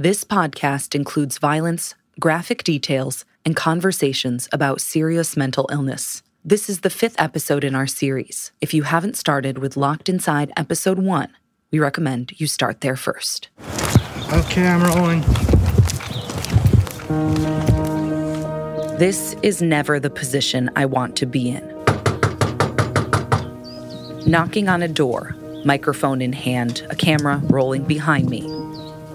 This 0.00 0.22
podcast 0.22 0.94
includes 0.94 1.38
violence, 1.38 1.96
graphic 2.20 2.62
details, 2.62 3.24
and 3.44 3.56
conversations 3.56 4.48
about 4.52 4.80
serious 4.80 5.36
mental 5.36 5.68
illness. 5.72 6.22
This 6.44 6.70
is 6.70 6.82
the 6.82 6.88
fifth 6.88 7.16
episode 7.18 7.64
in 7.64 7.74
our 7.74 7.88
series. 7.88 8.52
If 8.60 8.72
you 8.72 8.84
haven't 8.84 9.16
started 9.16 9.58
with 9.58 9.76
Locked 9.76 10.08
Inside 10.08 10.52
Episode 10.56 11.00
1, 11.00 11.30
we 11.72 11.80
recommend 11.80 12.40
you 12.40 12.46
start 12.46 12.80
there 12.80 12.94
first. 12.94 13.48
Okay, 14.32 14.68
I'm 14.68 14.84
rolling. 14.84 15.22
This 18.98 19.34
is 19.42 19.60
never 19.60 19.98
the 19.98 20.10
position 20.10 20.70
I 20.76 20.86
want 20.86 21.16
to 21.16 21.26
be 21.26 21.50
in. 21.50 21.74
Knocking 24.30 24.68
on 24.68 24.80
a 24.80 24.88
door, 24.88 25.34
microphone 25.64 26.22
in 26.22 26.34
hand, 26.34 26.86
a 26.88 26.94
camera 26.94 27.42
rolling 27.46 27.82
behind 27.82 28.30
me. 28.30 28.67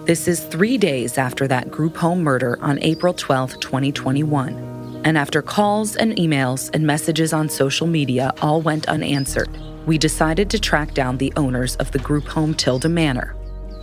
This 0.06 0.28
is 0.28 0.42
three 0.42 0.78
days 0.78 1.18
after 1.18 1.48
that 1.48 1.72
group 1.72 1.96
home 1.96 2.24
murder 2.24 2.60
on 2.60 2.78
April 2.82 3.14
12, 3.14 3.58
2021. 3.62 5.02
And 5.06 5.18
after 5.18 5.42
calls 5.42 5.96
and 5.96 6.14
emails 6.18 6.70
and 6.74 6.86
messages 6.86 7.32
on 7.32 7.48
social 7.48 7.88
media 7.88 8.34
all 8.42 8.62
went 8.62 8.90
unanswered, 8.90 9.50
we 9.86 9.98
decided 9.98 10.50
to 10.50 10.60
track 10.60 10.94
down 10.94 11.20
the 11.20 11.32
owners 11.38 11.78
of 11.78 11.90
the 11.94 12.00
group 12.00 12.26
home 12.26 12.54
Tilda 12.54 12.90
Manor. 12.90 13.34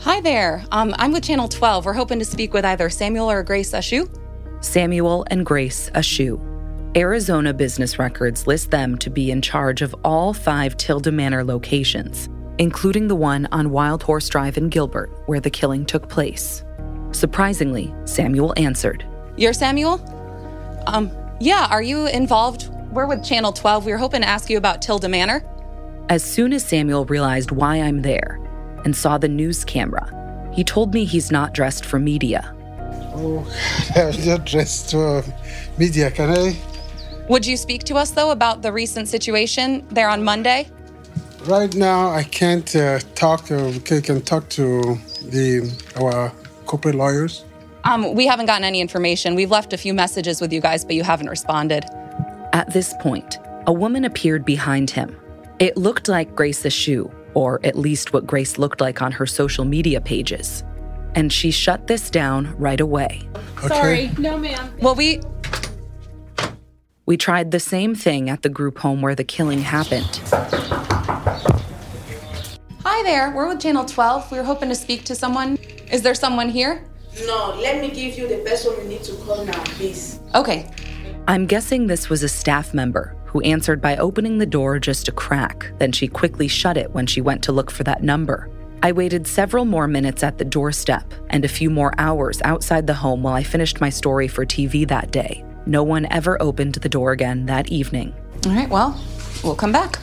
Hi 0.01 0.21
there. 0.21 0.63
Um, 0.73 0.95
I'm 0.99 1.13
with 1.13 1.25
Channel 1.25 1.49
12. 1.49 1.87
We're 1.87 1.95
hoping 1.95 2.19
to 2.19 2.27
speak 2.27 2.53
with 2.53 2.67
either 2.67 2.91
Samuel 2.91 3.31
or 3.31 3.43
Grace 3.43 3.73
Ashu. 3.73 4.07
Samuel 4.63 5.25
and 5.31 5.47
Grace 5.47 5.89
Ashu. 5.95 6.39
Arizona 6.99 7.55
business 7.55 7.99
records 7.99 8.47
list 8.47 8.71
them 8.71 8.99
to 8.99 9.09
be 9.09 9.31
in 9.31 9.41
charge 9.41 9.81
of 9.81 9.95
all 10.05 10.35
five 10.35 10.77
Tilda 10.77 11.13
Manor 11.13 11.45
locations, 11.45 12.29
including 12.61 13.09
the 13.09 13.17
one 13.17 13.49
on 13.53 13.71
Wild 13.71 14.03
Horse 14.03 14.29
Drive 14.29 14.59
in 14.59 14.69
Gilbert, 14.69 15.11
where 15.25 15.41
the 15.41 15.49
killing 15.49 15.87
took 15.87 16.11
place. 16.11 16.63
Surprisingly, 17.11 17.93
Samuel 18.05 18.53
answered. 18.59 19.03
You're 19.39 19.55
Samuel? 19.55 19.99
Um, 20.87 21.11
yeah, 21.41 21.69
are 21.71 21.83
you 21.83 22.07
involved? 22.09 22.69
We're 22.93 23.07
with 23.07 23.25
Channel 23.25 23.53
12. 23.53 23.87
We 23.87 23.93
were 23.93 23.99
hoping 23.99 24.21
to 24.21 24.29
ask 24.29 24.51
you 24.51 24.59
about 24.59 24.83
Tilda 24.83 25.09
Manor. 25.09 25.43
As 26.11 26.23
soon 26.23 26.53
as 26.53 26.63
Samuel 26.63 27.07
realized 27.07 27.51
why 27.51 27.77
I'm 27.77 28.03
there 28.03 28.39
and 28.85 28.95
saw 28.95 29.17
the 29.17 29.29
news 29.29 29.65
camera, 29.65 30.51
he 30.53 30.63
told 30.63 30.93
me 30.93 31.07
he's 31.07 31.31
not 31.31 31.55
dressed 31.55 31.87
for 31.87 31.99
media. 31.99 32.55
Oh, 33.15 33.51
I'm 33.97 34.27
not 34.27 34.45
dressed 34.45 34.91
for 34.91 35.25
media, 35.79 36.11
can 36.11 36.29
I? 36.29 36.59
Would 37.31 37.47
you 37.47 37.57
speak 37.57 37.85
to 37.85 37.95
us, 37.95 38.11
though, 38.11 38.33
about 38.33 38.61
the 38.61 38.71
recent 38.71 39.09
situation 39.09 39.87
there 39.89 40.11
on 40.11 40.23
Monday? 40.23 40.69
Right 41.47 41.75
now, 41.75 42.11
I 42.11 42.23
can't 42.23 42.77
uh, 42.77 42.99
talk. 43.15 43.51
Uh, 43.51 43.73
we 43.91 44.01
can 44.03 44.21
talk 44.21 44.49
to 44.51 44.99
the 45.23 45.73
our 45.97 46.31
corporate 46.67 46.95
lawyers. 46.95 47.45
Um, 47.85 48.15
we 48.15 48.27
haven't 48.27 48.47
gotten 48.47 48.65
any 48.65 48.81
information. 48.81 49.35
We've 49.35 49.51
left 49.51 49.73
a 49.73 49.79
few 49.79 49.95
messages 49.95 50.41
with 50.43 50.53
you 50.53 50.61
guys, 50.61 50.85
but 50.85 50.95
you 50.97 51.03
haven't 51.03 51.29
responded. 51.29 51.85
At 52.53 52.73
this 52.75 52.93
point, 53.01 53.39
a 53.67 53.73
woman 53.73 54.05
appeared 54.05 54.45
behind 54.45 54.91
him. 54.91 55.17
It 55.59 55.79
looked 55.79 56.09
like 56.09 56.35
Grace 56.37 56.63
Ashu, 56.63 57.11
or 57.33 57.59
at 57.65 57.77
least 57.77 58.13
what 58.13 58.27
Grace 58.27 58.59
looked 58.59 58.83
like 58.83 59.01
on 59.01 59.13
her 59.13 59.25
social 59.27 59.65
media 59.65 60.01
pages. 60.01 60.63
And 61.15 61.33
she 61.33 61.51
shut 61.51 61.87
this 61.87 62.11
down 62.11 62.55
right 62.59 62.81
away. 62.81 63.23
Okay. 63.59 63.69
Sorry, 63.69 64.11
no, 64.19 64.37
ma'am. 64.37 64.75
Well, 64.81 64.95
we. 64.95 65.21
We 67.07 67.17
tried 67.17 67.51
the 67.51 67.61
same 67.61 67.95
thing 67.95 68.29
at 68.29 68.43
the 68.43 68.49
group 68.51 68.79
home 68.79 69.01
where 69.01 69.15
the 69.15 69.25
killing 69.25 69.61
happened. 69.61 70.21
Hi 73.01 73.05
there. 73.05 73.31
We're 73.31 73.49
with 73.49 73.61
Channel 73.61 73.87
12. 73.87 74.31
We 74.31 74.37
were 74.37 74.45
hoping 74.45 74.69
to 74.69 74.75
speak 74.75 75.05
to 75.05 75.15
someone. 75.15 75.57
Is 75.91 76.03
there 76.03 76.15
someone 76.15 76.51
here? 76.51 76.85
No, 77.25 77.59
let 77.59 77.81
me 77.81 77.89
give 77.89 78.19
you 78.19 78.29
the 78.29 78.45
person 78.45 78.75
you 78.77 78.89
need 78.91 79.03
to 79.05 79.15
call 79.25 79.43
now, 79.43 79.59
please. 79.65 80.21
Okay. 80.35 80.71
I'm 81.27 81.47
guessing 81.47 81.87
this 81.87 82.11
was 82.11 82.23
a 82.23 82.29
staff 82.29 82.75
member 82.75 83.17
who 83.25 83.41
answered 83.41 83.81
by 83.81 83.97
opening 83.97 84.37
the 84.37 84.45
door 84.45 84.79
just 84.79 85.09
a 85.09 85.13
crack. 85.13 85.73
Then 85.79 85.93
she 85.93 86.09
quickly 86.09 86.47
shut 86.47 86.77
it 86.77 86.91
when 86.91 87.07
she 87.07 87.23
went 87.23 87.43
to 87.45 87.53
look 87.53 87.71
for 87.71 87.85
that 87.85 88.03
number. 88.03 88.51
I 88.83 88.93
waited 88.93 89.27
several 89.27 89.65
more 89.65 89.89
minutes 89.89 90.23
at 90.23 90.37
the 90.37 90.45
doorstep 90.45 91.11
and 91.31 91.43
a 91.43 91.49
few 91.49 91.71
more 91.71 91.95
hours 91.97 92.43
outside 92.43 92.87
the 92.87 92.93
home 92.93 93.23
while 93.23 93.33
I 93.33 93.45
finished 93.45 93.81
my 93.81 93.89
story 93.89 94.29
for 94.29 94.45
TV 94.45 94.87
that 94.89 95.11
day. 95.11 95.43
No 95.65 95.83
one 95.83 96.05
ever 96.11 96.37
opened 96.43 96.75
the 96.75 96.89
door 96.91 97.13
again 97.13 97.47
that 97.47 97.69
evening. 97.69 98.15
All 98.45 98.53
right, 98.53 98.69
well, 98.69 99.03
we'll 99.43 99.57
come 99.57 99.73
back. 99.73 100.01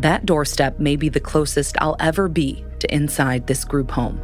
That 0.00 0.26
doorstep 0.26 0.78
may 0.78 0.96
be 0.96 1.08
the 1.08 1.20
closest 1.20 1.76
I'll 1.80 1.96
ever 2.00 2.28
be 2.28 2.64
to 2.80 2.94
inside 2.94 3.46
this 3.46 3.64
group 3.64 3.90
home. 3.90 4.20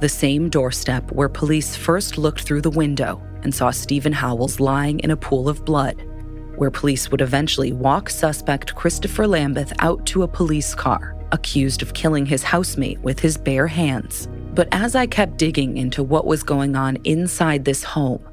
The 0.00 0.08
same 0.08 0.48
doorstep 0.48 1.12
where 1.12 1.28
police 1.28 1.76
first 1.76 2.18
looked 2.18 2.42
through 2.42 2.62
the 2.62 2.70
window 2.70 3.22
and 3.42 3.54
saw 3.54 3.70
Stephen 3.70 4.12
Howells 4.12 4.58
lying 4.58 5.00
in 5.00 5.10
a 5.10 5.16
pool 5.16 5.48
of 5.48 5.64
blood, 5.64 6.02
where 6.56 6.70
police 6.70 7.10
would 7.10 7.20
eventually 7.20 7.72
walk 7.72 8.08
suspect 8.08 8.74
Christopher 8.74 9.26
Lambeth 9.26 9.72
out 9.80 10.04
to 10.06 10.22
a 10.22 10.28
police 10.28 10.74
car, 10.74 11.16
accused 11.30 11.82
of 11.82 11.94
killing 11.94 12.26
his 12.26 12.42
housemate 12.42 13.00
with 13.00 13.20
his 13.20 13.36
bare 13.36 13.66
hands. 13.66 14.28
But 14.54 14.68
as 14.72 14.94
I 14.94 15.06
kept 15.06 15.38
digging 15.38 15.76
into 15.76 16.02
what 16.02 16.26
was 16.26 16.42
going 16.42 16.74
on 16.76 16.98
inside 17.04 17.64
this 17.64 17.84
home, 17.84 18.26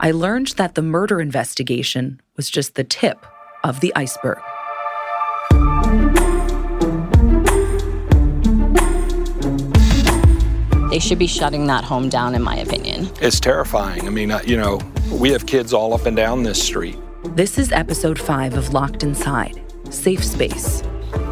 I 0.00 0.10
learned 0.10 0.48
that 0.56 0.74
the 0.74 0.82
murder 0.82 1.20
investigation 1.20 2.20
was 2.36 2.50
just 2.50 2.74
the 2.74 2.84
tip 2.84 3.24
of 3.62 3.80
the 3.80 3.92
iceberg. 3.94 4.38
They 10.94 11.00
should 11.00 11.18
be 11.18 11.26
shutting 11.26 11.66
that 11.66 11.82
home 11.82 12.08
down, 12.08 12.36
in 12.36 12.42
my 12.44 12.54
opinion. 12.58 13.10
It's 13.20 13.40
terrifying. 13.40 14.06
I 14.06 14.10
mean, 14.10 14.30
uh, 14.30 14.42
you 14.46 14.56
know, 14.56 14.78
we 15.10 15.32
have 15.32 15.44
kids 15.44 15.72
all 15.72 15.92
up 15.92 16.06
and 16.06 16.16
down 16.16 16.44
this 16.44 16.62
street. 16.62 16.96
This 17.30 17.58
is 17.58 17.72
episode 17.72 18.16
five 18.16 18.54
of 18.54 18.72
Locked 18.72 19.02
Inside 19.02 19.60
Safe 19.90 20.24
Space. 20.24 20.84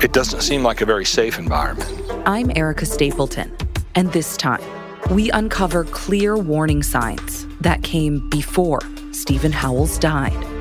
It 0.02 0.12
doesn't 0.12 0.40
seem 0.40 0.64
like 0.64 0.80
a 0.80 0.84
very 0.84 1.04
safe 1.04 1.38
environment. 1.38 1.88
I'm 2.26 2.50
Erica 2.56 2.84
Stapleton, 2.86 3.56
and 3.94 4.12
this 4.12 4.36
time, 4.36 4.64
we 5.12 5.30
uncover 5.30 5.84
clear 5.84 6.36
warning 6.36 6.82
signs 6.82 7.46
that 7.60 7.84
came 7.84 8.28
before 8.30 8.80
Stephen 9.12 9.52
Howells 9.52 9.96
died. 9.96 10.51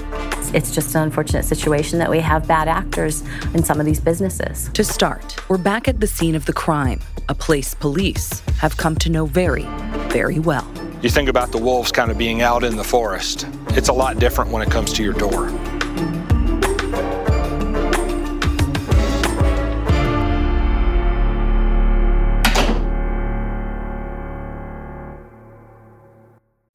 It's 0.53 0.75
just 0.75 0.94
an 0.95 1.03
unfortunate 1.03 1.45
situation 1.45 1.97
that 2.00 2.09
we 2.09 2.19
have 2.19 2.45
bad 2.45 2.67
actors 2.67 3.23
in 3.53 3.63
some 3.63 3.79
of 3.79 3.85
these 3.85 4.01
businesses. 4.01 4.69
To 4.73 4.84
start, 4.84 5.38
we're 5.50 5.57
back 5.57 5.88
at 5.88 6.01
the 6.01 6.07
scene 6.07 6.35
of 6.35 6.45
the 6.45 6.51
crime, 6.51 7.00
a 7.29 7.35
place 7.35 7.73
police 7.73 8.41
have 8.59 8.75
come 8.75 8.97
to 8.97 9.09
know 9.09 9.25
very, 9.25 9.63
very 10.09 10.40
well. 10.40 10.69
You 11.01 11.09
think 11.09 11.29
about 11.29 11.53
the 11.53 11.57
wolves 11.57 11.90
kind 11.91 12.11
of 12.11 12.17
being 12.17 12.41
out 12.41 12.66
in 12.66 12.75
the 12.75 12.84
forest. 12.84 13.47
It's 13.69 13.88
a 13.88 13.94
lot 13.94 14.19
different 14.19 14.51
when 14.51 14.61
it 14.61 14.69
comes 14.69 14.91
to 14.94 15.03
your 15.03 15.13
door. 15.13 15.50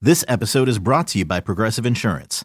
This 0.00 0.24
episode 0.28 0.68
is 0.68 0.78
brought 0.78 1.08
to 1.08 1.18
you 1.18 1.26
by 1.26 1.40
Progressive 1.40 1.84
Insurance. 1.84 2.44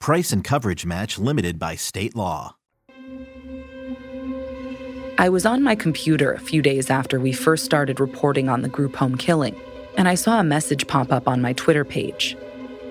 Price 0.00 0.32
and 0.32 0.44
coverage 0.44 0.86
match 0.86 1.18
limited 1.18 1.58
by 1.58 1.74
state 1.74 2.14
law. 2.14 2.56
I 5.18 5.30
was 5.30 5.46
on 5.46 5.62
my 5.62 5.74
computer 5.74 6.32
a 6.32 6.38
few 6.38 6.60
days 6.60 6.90
after 6.90 7.18
we 7.18 7.32
first 7.32 7.64
started 7.64 7.98
reporting 7.98 8.48
on 8.48 8.60
the 8.60 8.68
group 8.68 8.96
home 8.96 9.16
killing, 9.16 9.58
and 9.96 10.06
I 10.06 10.14
saw 10.14 10.38
a 10.38 10.44
message 10.44 10.86
pop 10.86 11.10
up 11.10 11.26
on 11.26 11.40
my 11.40 11.54
Twitter 11.54 11.84
page. 11.84 12.36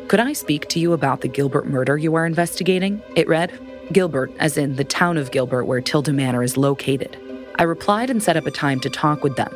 Could 0.08 0.20
I 0.20 0.34
speak 0.34 0.68
to 0.70 0.80
you 0.80 0.94
about 0.94 1.22
the 1.22 1.28
Gilbert 1.28 1.68
murder 1.68 1.98
you 1.98 2.16
are 2.16 2.26
investigating? 2.26 3.02
It 3.16 3.28
read. 3.28 3.52
Gilbert, 3.94 4.32
as 4.40 4.58
in 4.58 4.76
the 4.76 4.84
town 4.84 5.18
of 5.18 5.32
Gilbert 5.32 5.66
where 5.66 5.82
Tilda 5.82 6.12
Manor 6.12 6.42
is 6.42 6.58
located. 6.58 7.16
I 7.58 7.64
replied 7.64 8.10
and 8.10 8.22
set 8.22 8.36
up 8.36 8.48
a 8.48 8.52
time 8.52 8.80
to 8.80 8.90
talk 8.90 9.24
with 9.24 9.36
them. 9.36 9.54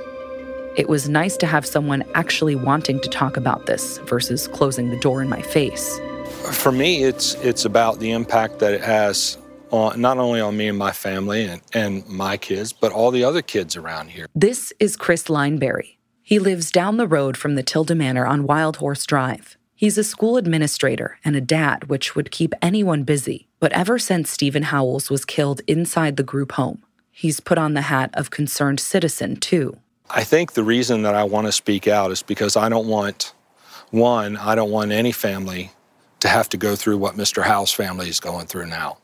It 0.77 0.87
was 0.87 1.09
nice 1.09 1.35
to 1.37 1.47
have 1.47 1.65
someone 1.65 2.03
actually 2.13 2.55
wanting 2.55 3.01
to 3.01 3.09
talk 3.09 3.35
about 3.35 3.65
this 3.65 3.97
versus 4.05 4.47
closing 4.47 4.91
the 4.91 4.99
door 4.99 5.21
in 5.21 5.27
my 5.27 5.41
face. 5.41 5.99
For 6.53 6.71
me, 6.71 7.03
it's 7.03 7.35
it's 7.35 7.65
about 7.65 7.99
the 7.99 8.11
impact 8.11 8.59
that 8.59 8.73
it 8.73 8.81
has 8.81 9.37
on 9.71 10.01
not 10.01 10.17
only 10.17 10.41
on 10.41 10.57
me 10.57 10.67
and 10.67 10.77
my 10.77 10.91
family 10.91 11.45
and, 11.45 11.61
and 11.73 12.07
my 12.07 12.37
kids, 12.37 12.73
but 12.73 12.91
all 12.91 13.11
the 13.11 13.23
other 13.23 13.41
kids 13.41 13.75
around 13.75 14.09
here. 14.09 14.27
This 14.35 14.73
is 14.79 14.95
Chris 14.95 15.25
Lineberry. 15.25 15.97
He 16.21 16.39
lives 16.39 16.71
down 16.71 16.97
the 16.97 17.07
road 17.07 17.37
from 17.37 17.55
the 17.55 17.63
Tilda 17.63 17.95
Manor 17.95 18.25
on 18.25 18.45
Wild 18.45 18.77
Horse 18.77 19.05
Drive. 19.05 19.57
He's 19.75 19.97
a 19.97 20.03
school 20.03 20.37
administrator 20.37 21.17
and 21.23 21.35
a 21.35 21.41
dad, 21.41 21.85
which 21.85 22.15
would 22.15 22.31
keep 22.31 22.53
anyone 22.61 23.03
busy. 23.03 23.47
But 23.59 23.71
ever 23.71 23.97
since 23.97 24.29
Stephen 24.29 24.63
Howells 24.63 25.09
was 25.09 25.25
killed 25.25 25.61
inside 25.67 26.17
the 26.17 26.23
group 26.23 26.51
home, 26.51 26.83
he's 27.11 27.39
put 27.39 27.57
on 27.57 27.73
the 27.73 27.83
hat 27.83 28.09
of 28.13 28.29
concerned 28.29 28.79
citizen, 28.79 29.37
too. 29.37 29.77
I 30.09 30.23
think 30.23 30.53
the 30.53 30.63
reason 30.63 31.03
that 31.03 31.15
I 31.15 31.23
want 31.23 31.47
to 31.47 31.51
speak 31.51 31.87
out 31.87 32.11
is 32.11 32.23
because 32.23 32.57
I 32.57 32.67
don't 32.67 32.87
want, 32.87 33.33
one, 33.91 34.35
I 34.37 34.53
don't 34.55 34.71
want 34.71 34.91
any 34.91 35.11
family 35.11 35.71
to 36.19 36.27
have 36.27 36.49
to 36.49 36.57
go 36.57 36.75
through 36.75 36.97
what 36.97 37.15
Mr. 37.15 37.43
Howell's 37.43 37.71
family 37.71 38.09
is 38.09 38.19
going 38.19 38.47
through 38.47 38.67
now. 38.67 38.97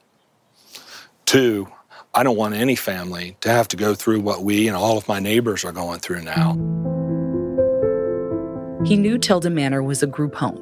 Two, 1.25 1.67
I 2.13 2.23
don't 2.23 2.37
want 2.37 2.53
any 2.53 2.75
family 2.75 3.35
to 3.41 3.49
have 3.49 3.67
to 3.69 3.77
go 3.77 3.93
through 3.93 4.21
what 4.21 4.43
we 4.43 4.67
and 4.67 4.77
all 4.77 4.97
of 4.97 5.07
my 5.07 5.19
neighbors 5.19 5.65
are 5.65 5.71
going 5.71 5.99
through 5.99 6.21
now. 6.21 6.53
He 8.85 8.95
knew 8.95 9.17
Tilda 9.17 9.49
Manor 9.49 9.81
was 9.81 10.03
a 10.03 10.07
group 10.07 10.35
home, 10.35 10.61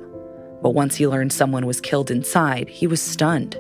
but 0.61 0.71
once 0.71 0.95
he 0.95 1.07
learned 1.07 1.33
someone 1.33 1.65
was 1.65 1.81
killed 1.81 2.09
inside, 2.09 2.69
he 2.69 2.87
was 2.87 3.01
stunned. 3.01 3.59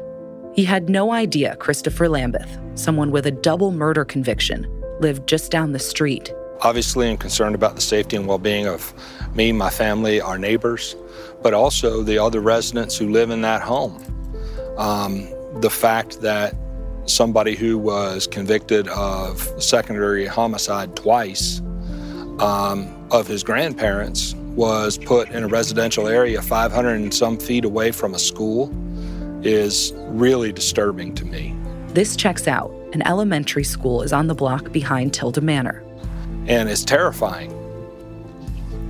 He 0.55 0.63
had 0.63 0.89
no 0.89 1.11
idea 1.11 1.55
Christopher 1.57 2.07
Lambeth, 2.07 2.59
someone 2.75 3.11
with 3.11 3.25
a 3.25 3.31
double 3.31 3.71
murder 3.71 4.05
conviction, 4.05 4.65
lived 4.99 5.27
just 5.27 5.51
down 5.51 5.71
the 5.71 5.79
street. 5.79 6.33
Obviously, 6.61 7.09
I'm 7.09 7.17
concerned 7.17 7.55
about 7.55 7.75
the 7.75 7.81
safety 7.81 8.15
and 8.15 8.25
well 8.27 8.37
being 8.37 8.67
of 8.67 8.93
me, 9.35 9.51
my 9.51 9.69
family, 9.69 10.21
our 10.21 10.37
neighbors, 10.37 10.95
but 11.43 11.53
also 11.53 12.01
the 12.01 12.17
other 12.17 12.39
residents 12.39 12.97
who 12.97 13.09
live 13.09 13.29
in 13.29 13.41
that 13.41 13.61
home. 13.61 14.01
Um, 14.77 15.27
the 15.59 15.69
fact 15.69 16.21
that 16.21 16.55
somebody 17.05 17.55
who 17.55 17.77
was 17.77 18.25
convicted 18.27 18.87
of 18.87 19.41
secondary 19.61 20.25
homicide 20.25 20.95
twice 20.95 21.61
um, 22.39 23.07
of 23.11 23.27
his 23.27 23.43
grandparents 23.43 24.33
was 24.55 24.97
put 24.97 25.29
in 25.29 25.43
a 25.43 25.47
residential 25.47 26.07
area 26.07 26.41
500 26.41 26.95
and 26.95 27.13
some 27.13 27.37
feet 27.37 27.65
away 27.65 27.91
from 27.91 28.13
a 28.13 28.19
school 28.19 28.71
is 29.43 29.91
really 30.07 30.51
disturbing 30.51 31.13
to 31.15 31.25
me. 31.25 31.55
This 31.89 32.15
checks 32.15 32.47
out. 32.47 32.71
An 32.93 33.05
elementary 33.05 33.63
school 33.63 34.01
is 34.01 34.13
on 34.13 34.27
the 34.27 34.35
block 34.35 34.71
behind 34.71 35.13
Tilda 35.13 35.41
Manor. 35.41 35.83
And 36.47 36.69
it's 36.69 36.83
terrifying. 36.83 37.51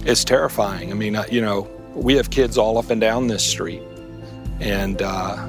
It's 0.05 0.23
terrifying. 0.23 0.91
I 0.91 0.95
mean, 0.95 1.15
uh, 1.15 1.25
you 1.31 1.41
know, 1.41 1.69
we 1.95 2.15
have 2.15 2.29
kids 2.29 2.57
all 2.57 2.77
up 2.77 2.89
and 2.89 2.99
down 2.99 3.27
this 3.27 3.45
street. 3.45 3.81
And, 4.59 5.01
uh, 5.01 5.47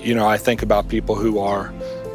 you 0.00 0.14
know, 0.14 0.26
I 0.26 0.36
think 0.36 0.62
about 0.62 0.88
people 0.88 1.14
who 1.14 1.38
are 1.38 1.72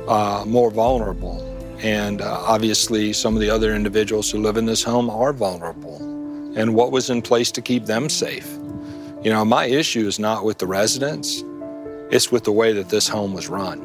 uh, 0.08 0.44
more 0.48 0.72
vulnerable. 0.72 1.44
And 1.80 2.22
uh, 2.22 2.40
obviously, 2.42 3.14
some 3.14 3.36
of 3.36 3.42
the 3.42 3.50
other 3.50 3.74
individuals 3.74 4.32
who 4.32 4.40
live 4.40 4.58
in 4.58 4.66
this 4.66 4.84
home 4.84 5.10
are 5.10 5.32
vulnerable. 5.32 5.98
And 6.58 6.74
what 6.74 6.92
was 6.92 7.10
in 7.10 7.22
place 7.22 7.52
to 7.52 7.62
keep 7.62 7.86
them 7.86 8.10
safe? 8.10 8.52
You 9.24 9.32
know, 9.32 9.46
my 9.46 9.66
issue 9.66 10.08
is 10.08 10.20
not 10.20 10.44
with 10.44 10.58
the 10.58 10.68
residents, 10.68 11.44
it's 12.10 12.32
with 12.32 12.46
the 12.46 12.52
way 12.52 12.74
that 12.74 12.90
this 12.90 13.08
home 13.08 13.34
was 13.34 13.48
run. 13.48 13.84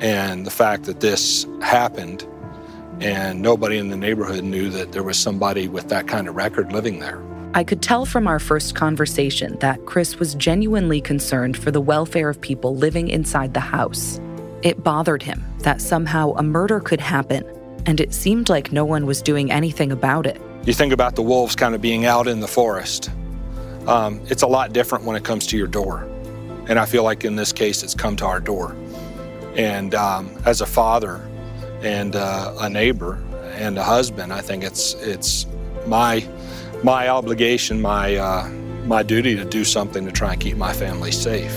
And 0.00 0.46
the 0.46 0.50
fact 0.50 0.84
that 0.84 1.00
this 1.00 1.46
happened 1.60 2.26
and 3.00 3.42
nobody 3.42 3.78
in 3.78 3.90
the 3.90 3.96
neighborhood 3.96 4.42
knew 4.44 4.70
that 4.70 4.92
there 4.92 5.02
was 5.02 5.18
somebody 5.18 5.68
with 5.68 5.88
that 5.88 6.08
kind 6.08 6.28
of 6.28 6.36
record 6.36 6.72
living 6.72 6.98
there. 6.98 7.22
I 7.58 7.64
could 7.64 7.82
tell 7.82 8.06
from 8.06 8.28
our 8.28 8.38
first 8.38 8.76
conversation 8.76 9.58
that 9.58 9.84
Chris 9.84 10.20
was 10.20 10.36
genuinely 10.36 11.00
concerned 11.00 11.56
for 11.56 11.72
the 11.72 11.80
welfare 11.80 12.28
of 12.28 12.40
people 12.40 12.76
living 12.76 13.08
inside 13.08 13.52
the 13.52 13.58
house. 13.58 14.20
It 14.62 14.84
bothered 14.84 15.24
him 15.24 15.42
that 15.62 15.80
somehow 15.80 16.34
a 16.34 16.42
murder 16.44 16.78
could 16.78 17.00
happen, 17.00 17.44
and 17.84 17.98
it 17.98 18.14
seemed 18.14 18.48
like 18.48 18.70
no 18.70 18.84
one 18.84 19.06
was 19.06 19.20
doing 19.20 19.50
anything 19.50 19.90
about 19.90 20.24
it. 20.24 20.40
You 20.66 20.72
think 20.72 20.92
about 20.92 21.16
the 21.16 21.22
wolves 21.22 21.56
kind 21.56 21.74
of 21.74 21.82
being 21.82 22.06
out 22.06 22.28
in 22.28 22.38
the 22.38 22.46
forest. 22.46 23.10
Um, 23.88 24.20
it's 24.26 24.42
a 24.42 24.46
lot 24.46 24.72
different 24.72 25.04
when 25.04 25.16
it 25.16 25.24
comes 25.24 25.44
to 25.48 25.58
your 25.58 25.66
door. 25.66 26.08
And 26.68 26.78
I 26.78 26.86
feel 26.86 27.02
like 27.02 27.24
in 27.24 27.34
this 27.34 27.52
case, 27.52 27.82
it's 27.82 27.92
come 27.92 28.14
to 28.18 28.24
our 28.24 28.38
door. 28.38 28.76
And 29.56 29.96
um, 29.96 30.30
as 30.44 30.60
a 30.60 30.66
father 30.66 31.28
and 31.82 32.14
uh, 32.14 32.54
a 32.60 32.70
neighbor 32.70 33.18
and 33.54 33.76
a 33.76 33.82
husband, 33.82 34.32
I 34.32 34.42
think 34.42 34.62
it's 34.62 34.94
it's 34.94 35.44
my 35.88 36.20
my 36.82 37.08
obligation, 37.08 37.80
my 37.80 38.16
uh, 38.16 38.48
my 38.86 39.02
duty 39.02 39.36
to 39.36 39.44
do 39.44 39.64
something 39.64 40.04
to 40.06 40.12
try 40.12 40.32
and 40.32 40.40
keep 40.40 40.56
my 40.56 40.72
family 40.72 41.12
safe. 41.12 41.52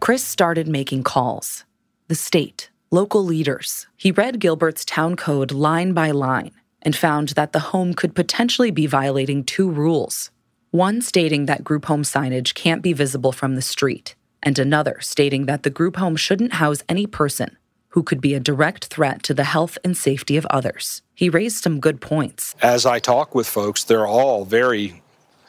Chris 0.00 0.24
started 0.24 0.66
making 0.66 1.02
calls. 1.02 1.64
The 2.08 2.14
state, 2.14 2.70
local 2.90 3.22
leaders. 3.22 3.86
He 3.96 4.10
read 4.10 4.40
Gilbert's 4.40 4.84
town 4.84 5.16
code 5.16 5.52
line 5.52 5.92
by 5.92 6.10
line 6.10 6.52
and 6.80 6.96
found 6.96 7.30
that 7.30 7.52
the 7.52 7.58
home 7.58 7.92
could 7.92 8.14
potentially 8.14 8.70
be 8.70 8.86
violating 8.86 9.44
two 9.44 9.70
rules 9.70 10.30
one 10.70 11.00
stating 11.00 11.46
that 11.46 11.64
group 11.64 11.86
home 11.86 12.02
signage 12.02 12.52
can't 12.52 12.82
be 12.82 12.92
visible 12.92 13.32
from 13.32 13.54
the 13.54 13.62
street, 13.62 14.14
and 14.42 14.58
another 14.58 14.98
stating 15.00 15.46
that 15.46 15.62
the 15.62 15.70
group 15.70 15.96
home 15.96 16.14
shouldn't 16.14 16.54
house 16.54 16.82
any 16.90 17.06
person 17.06 17.56
who 17.98 18.04
could 18.04 18.20
be 18.20 18.34
a 18.34 18.38
direct 18.38 18.84
threat 18.84 19.24
to 19.24 19.34
the 19.34 19.42
health 19.42 19.76
and 19.82 19.96
safety 19.96 20.36
of 20.36 20.46
others. 20.50 21.02
He 21.16 21.28
raised 21.28 21.64
some 21.64 21.80
good 21.80 22.00
points. 22.00 22.54
As 22.62 22.86
I 22.86 23.00
talk 23.00 23.34
with 23.34 23.48
folks, 23.48 23.82
they're 23.82 24.06
all 24.06 24.44
very 24.44 25.02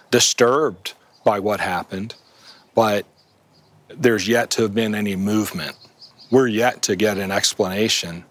disturbed 0.10 0.96
by 1.24 1.40
what 1.40 1.60
happened, 1.60 2.16
but 2.74 3.06
there's 3.90 4.28
yet 4.28 4.50
to 4.50 4.64
have 4.64 4.74
been 4.74 4.96
any 4.96 5.16
movement. 5.16 5.76
We're 6.32 6.48
yet 6.48 6.82
to 6.84 6.96
get 6.96 7.20
an 7.20 7.30
explanation 7.30 8.26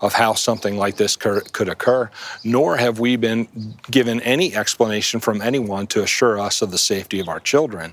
of 0.00 0.14
how 0.14 0.32
something 0.32 0.78
like 0.78 0.96
this 0.96 1.14
could 1.14 1.68
occur, 1.68 2.08
nor 2.42 2.78
have 2.78 2.98
we 2.98 3.16
been 3.16 3.46
given 3.90 4.22
any 4.22 4.56
explanation 4.56 5.20
from 5.20 5.42
anyone 5.42 5.86
to 5.88 6.02
assure 6.02 6.40
us 6.40 6.62
of 6.62 6.70
the 6.70 6.78
safety 6.78 7.20
of 7.20 7.28
our 7.28 7.40
children 7.40 7.92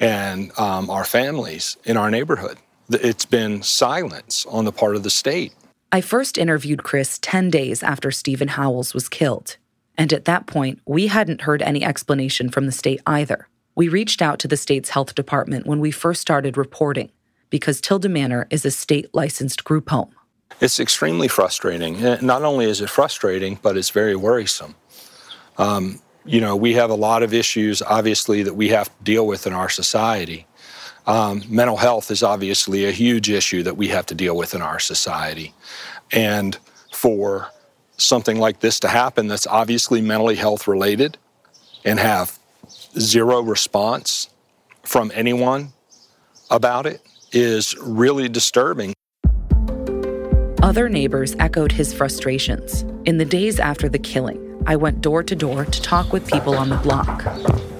and 0.00 0.50
um, 0.58 0.90
our 0.90 1.04
families 1.04 1.76
in 1.84 1.96
our 1.96 2.10
neighborhood. 2.10 2.58
It's 2.94 3.24
been 3.24 3.62
silence 3.62 4.46
on 4.46 4.64
the 4.64 4.72
part 4.72 4.96
of 4.96 5.02
the 5.02 5.10
state. 5.10 5.52
I 5.90 6.00
first 6.00 6.38
interviewed 6.38 6.82
Chris 6.82 7.18
10 7.20 7.50
days 7.50 7.82
after 7.82 8.10
Stephen 8.10 8.48
Howells 8.48 8.94
was 8.94 9.08
killed. 9.08 9.56
And 9.98 10.12
at 10.12 10.24
that 10.24 10.46
point, 10.46 10.80
we 10.86 11.08
hadn't 11.08 11.42
heard 11.42 11.60
any 11.62 11.84
explanation 11.84 12.48
from 12.48 12.66
the 12.66 12.72
state 12.72 13.02
either. 13.06 13.46
We 13.74 13.88
reached 13.88 14.22
out 14.22 14.38
to 14.40 14.48
the 14.48 14.56
state's 14.56 14.90
health 14.90 15.14
department 15.14 15.66
when 15.66 15.80
we 15.80 15.90
first 15.90 16.20
started 16.20 16.56
reporting 16.56 17.10
because 17.50 17.80
Tilda 17.80 18.08
Manor 18.08 18.46
is 18.50 18.64
a 18.64 18.70
state 18.70 19.10
licensed 19.12 19.64
group 19.64 19.90
home. 19.90 20.14
It's 20.60 20.80
extremely 20.80 21.28
frustrating. 21.28 22.00
Not 22.24 22.42
only 22.42 22.66
is 22.66 22.80
it 22.80 22.88
frustrating, 22.88 23.58
but 23.62 23.76
it's 23.76 23.90
very 23.90 24.16
worrisome. 24.16 24.74
Um, 25.58 26.00
you 26.24 26.40
know, 26.40 26.56
we 26.56 26.74
have 26.74 26.90
a 26.90 26.94
lot 26.94 27.22
of 27.22 27.34
issues, 27.34 27.82
obviously, 27.82 28.42
that 28.42 28.54
we 28.54 28.68
have 28.68 28.86
to 28.86 29.04
deal 29.04 29.26
with 29.26 29.46
in 29.46 29.52
our 29.52 29.68
society. 29.68 30.46
Um, 31.06 31.42
mental 31.48 31.76
health 31.76 32.10
is 32.10 32.22
obviously 32.22 32.84
a 32.84 32.92
huge 32.92 33.28
issue 33.28 33.62
that 33.64 33.76
we 33.76 33.88
have 33.88 34.06
to 34.06 34.14
deal 34.14 34.36
with 34.36 34.54
in 34.54 34.62
our 34.62 34.78
society. 34.78 35.52
And 36.12 36.56
for 36.92 37.48
something 37.96 38.38
like 38.38 38.60
this 38.60 38.80
to 38.80 38.88
happen 38.88 39.28
that's 39.28 39.46
obviously 39.46 40.00
mentally 40.00 40.36
health 40.36 40.66
related 40.66 41.18
and 41.84 41.98
have 41.98 42.38
zero 42.98 43.40
response 43.40 44.28
from 44.82 45.10
anyone 45.14 45.72
about 46.50 46.86
it 46.86 47.00
is 47.32 47.76
really 47.80 48.28
disturbing. 48.28 48.92
Other 50.62 50.88
neighbors 50.88 51.34
echoed 51.38 51.72
his 51.72 51.92
frustrations. 51.92 52.82
In 53.04 53.18
the 53.18 53.24
days 53.24 53.58
after 53.58 53.88
the 53.88 53.98
killing, 53.98 54.62
I 54.66 54.76
went 54.76 55.00
door 55.00 55.22
to 55.24 55.34
door 55.34 55.64
to 55.64 55.82
talk 55.82 56.12
with 56.12 56.30
people 56.30 56.56
on 56.56 56.68
the 56.68 56.76
block. 56.76 57.71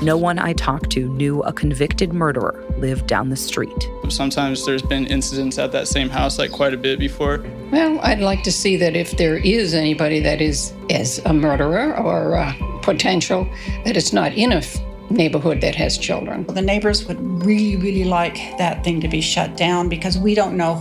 No 0.00 0.16
one 0.16 0.38
I 0.38 0.52
talked 0.52 0.90
to 0.90 1.08
knew 1.08 1.42
a 1.42 1.52
convicted 1.52 2.12
murderer 2.12 2.64
lived 2.78 3.08
down 3.08 3.30
the 3.30 3.36
street. 3.36 3.90
Sometimes 4.08 4.64
there's 4.64 4.82
been 4.82 5.06
incidents 5.06 5.58
at 5.58 5.72
that 5.72 5.88
same 5.88 6.08
house, 6.08 6.38
like 6.38 6.52
quite 6.52 6.72
a 6.72 6.76
bit 6.76 7.00
before. 7.00 7.44
Well, 7.72 7.98
I'd 8.02 8.20
like 8.20 8.44
to 8.44 8.52
see 8.52 8.76
that 8.76 8.94
if 8.94 9.16
there 9.16 9.38
is 9.38 9.74
anybody 9.74 10.20
that 10.20 10.40
is 10.40 10.72
is 10.88 11.18
a 11.24 11.34
murderer 11.34 11.96
or 11.96 12.34
a 12.34 12.54
potential, 12.82 13.48
that 13.84 13.96
it's 13.96 14.12
not 14.12 14.32
in 14.34 14.52
a 14.52 14.62
neighborhood 15.10 15.60
that 15.62 15.74
has 15.74 15.98
children. 15.98 16.44
The 16.46 16.62
neighbors 16.62 17.06
would 17.08 17.20
really, 17.44 17.76
really 17.76 18.04
like 18.04 18.36
that 18.58 18.84
thing 18.84 19.00
to 19.00 19.08
be 19.08 19.20
shut 19.20 19.56
down 19.56 19.88
because 19.88 20.16
we 20.16 20.34
don't 20.34 20.56
know 20.56 20.76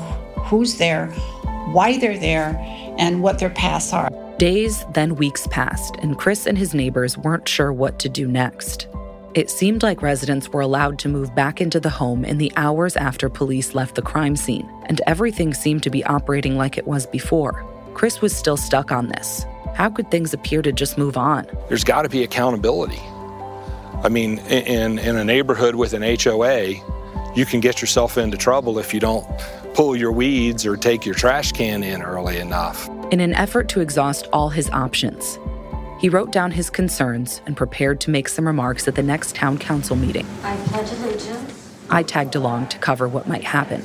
who's 0.46 0.78
there, 0.78 1.08
why 1.72 1.98
they're 1.98 2.20
there, 2.20 2.56
and 3.00 3.24
what 3.24 3.40
their 3.40 3.50
pasts 3.50 3.94
are. 3.94 4.10
Days, 4.38 4.86
then 4.94 5.16
weeks 5.16 5.48
passed, 5.48 5.96
and 6.04 6.18
Chris 6.20 6.46
and 6.46 6.58
his 6.58 6.76
neighbors 6.76 7.18
weren't 7.18 7.50
sure 7.50 7.74
what 7.74 7.98
to 8.00 8.10
do 8.10 8.28
next. 8.28 8.88
It 9.38 9.52
seemed 9.52 9.84
like 9.84 10.02
residents 10.02 10.50
were 10.50 10.62
allowed 10.62 10.98
to 10.98 11.10
move 11.10 11.36
back 11.36 11.62
into 11.62 11.80
the 11.80 11.92
home 11.92 12.26
in 12.26 12.40
the 12.40 12.52
hours 12.56 12.98
after 12.98 13.30
police 13.30 13.76
left 13.76 13.94
the 13.94 14.02
crime 14.02 14.36
scene, 14.36 14.68
and 14.88 15.00
everything 15.06 15.54
seemed 15.54 15.84
to 15.84 15.92
be 15.92 16.04
operating 16.06 16.58
like 16.58 16.76
it 16.76 16.88
was 16.88 17.06
before. 17.06 17.64
Chris 17.94 18.20
was 18.20 18.36
still 18.36 18.58
stuck 18.58 18.92
on 18.92 19.10
this. 19.10 19.46
How 19.76 19.92
could 19.92 20.10
things 20.10 20.34
appear 20.34 20.64
to 20.64 20.72
just 20.72 20.98
move 20.98 21.18
on? 21.18 21.46
There's 21.70 21.84
got 21.84 22.02
to 22.02 22.10
be 22.10 22.24
accountability. 22.24 23.00
I 24.04 24.10
mean, 24.10 24.40
in, 24.50 24.98
in 24.98 25.16
a 25.16 25.24
neighborhood 25.24 25.76
with 25.76 25.94
an 25.94 26.02
HOA, 26.02 26.70
you 27.36 27.46
can 27.46 27.60
get 27.60 27.80
yourself 27.80 28.18
into 28.18 28.38
trouble 28.38 28.80
if 28.80 28.92
you 28.92 29.00
don't 29.00 29.28
pull 29.76 29.96
your 29.96 30.12
weeds 30.12 30.66
or 30.66 30.76
take 30.76 31.06
your 31.06 31.14
trash 31.14 31.52
can 31.52 31.84
in 31.84 32.02
early 32.02 32.40
enough. 32.40 32.90
In 33.12 33.20
an 33.20 33.36
effort 33.36 33.70
to 33.70 33.82
exhaust 33.82 34.28
all 34.34 34.50
his 34.50 34.68
options, 34.72 35.38
he 36.00 36.10
wrote 36.10 36.32
down 36.32 36.52
his 36.52 36.70
concerns 36.70 37.42
and 37.46 37.58
prepared 37.58 38.00
to 38.02 38.10
make 38.10 38.30
some 38.30 38.48
remarks 38.48 38.88
at 38.88 38.96
the 38.96 39.04
next 39.04 39.36
town 39.36 39.58
council 39.58 39.96
meeting. 39.96 40.28
I 40.44 40.56
pledge 40.68 40.92
allegiance. 40.92 41.76
I 41.90 42.04
tagged 42.04 42.36
along 42.36 42.68
to 42.68 42.78
cover 42.78 43.08
what 43.08 43.28
might 43.28 43.44
happen. 43.44 43.84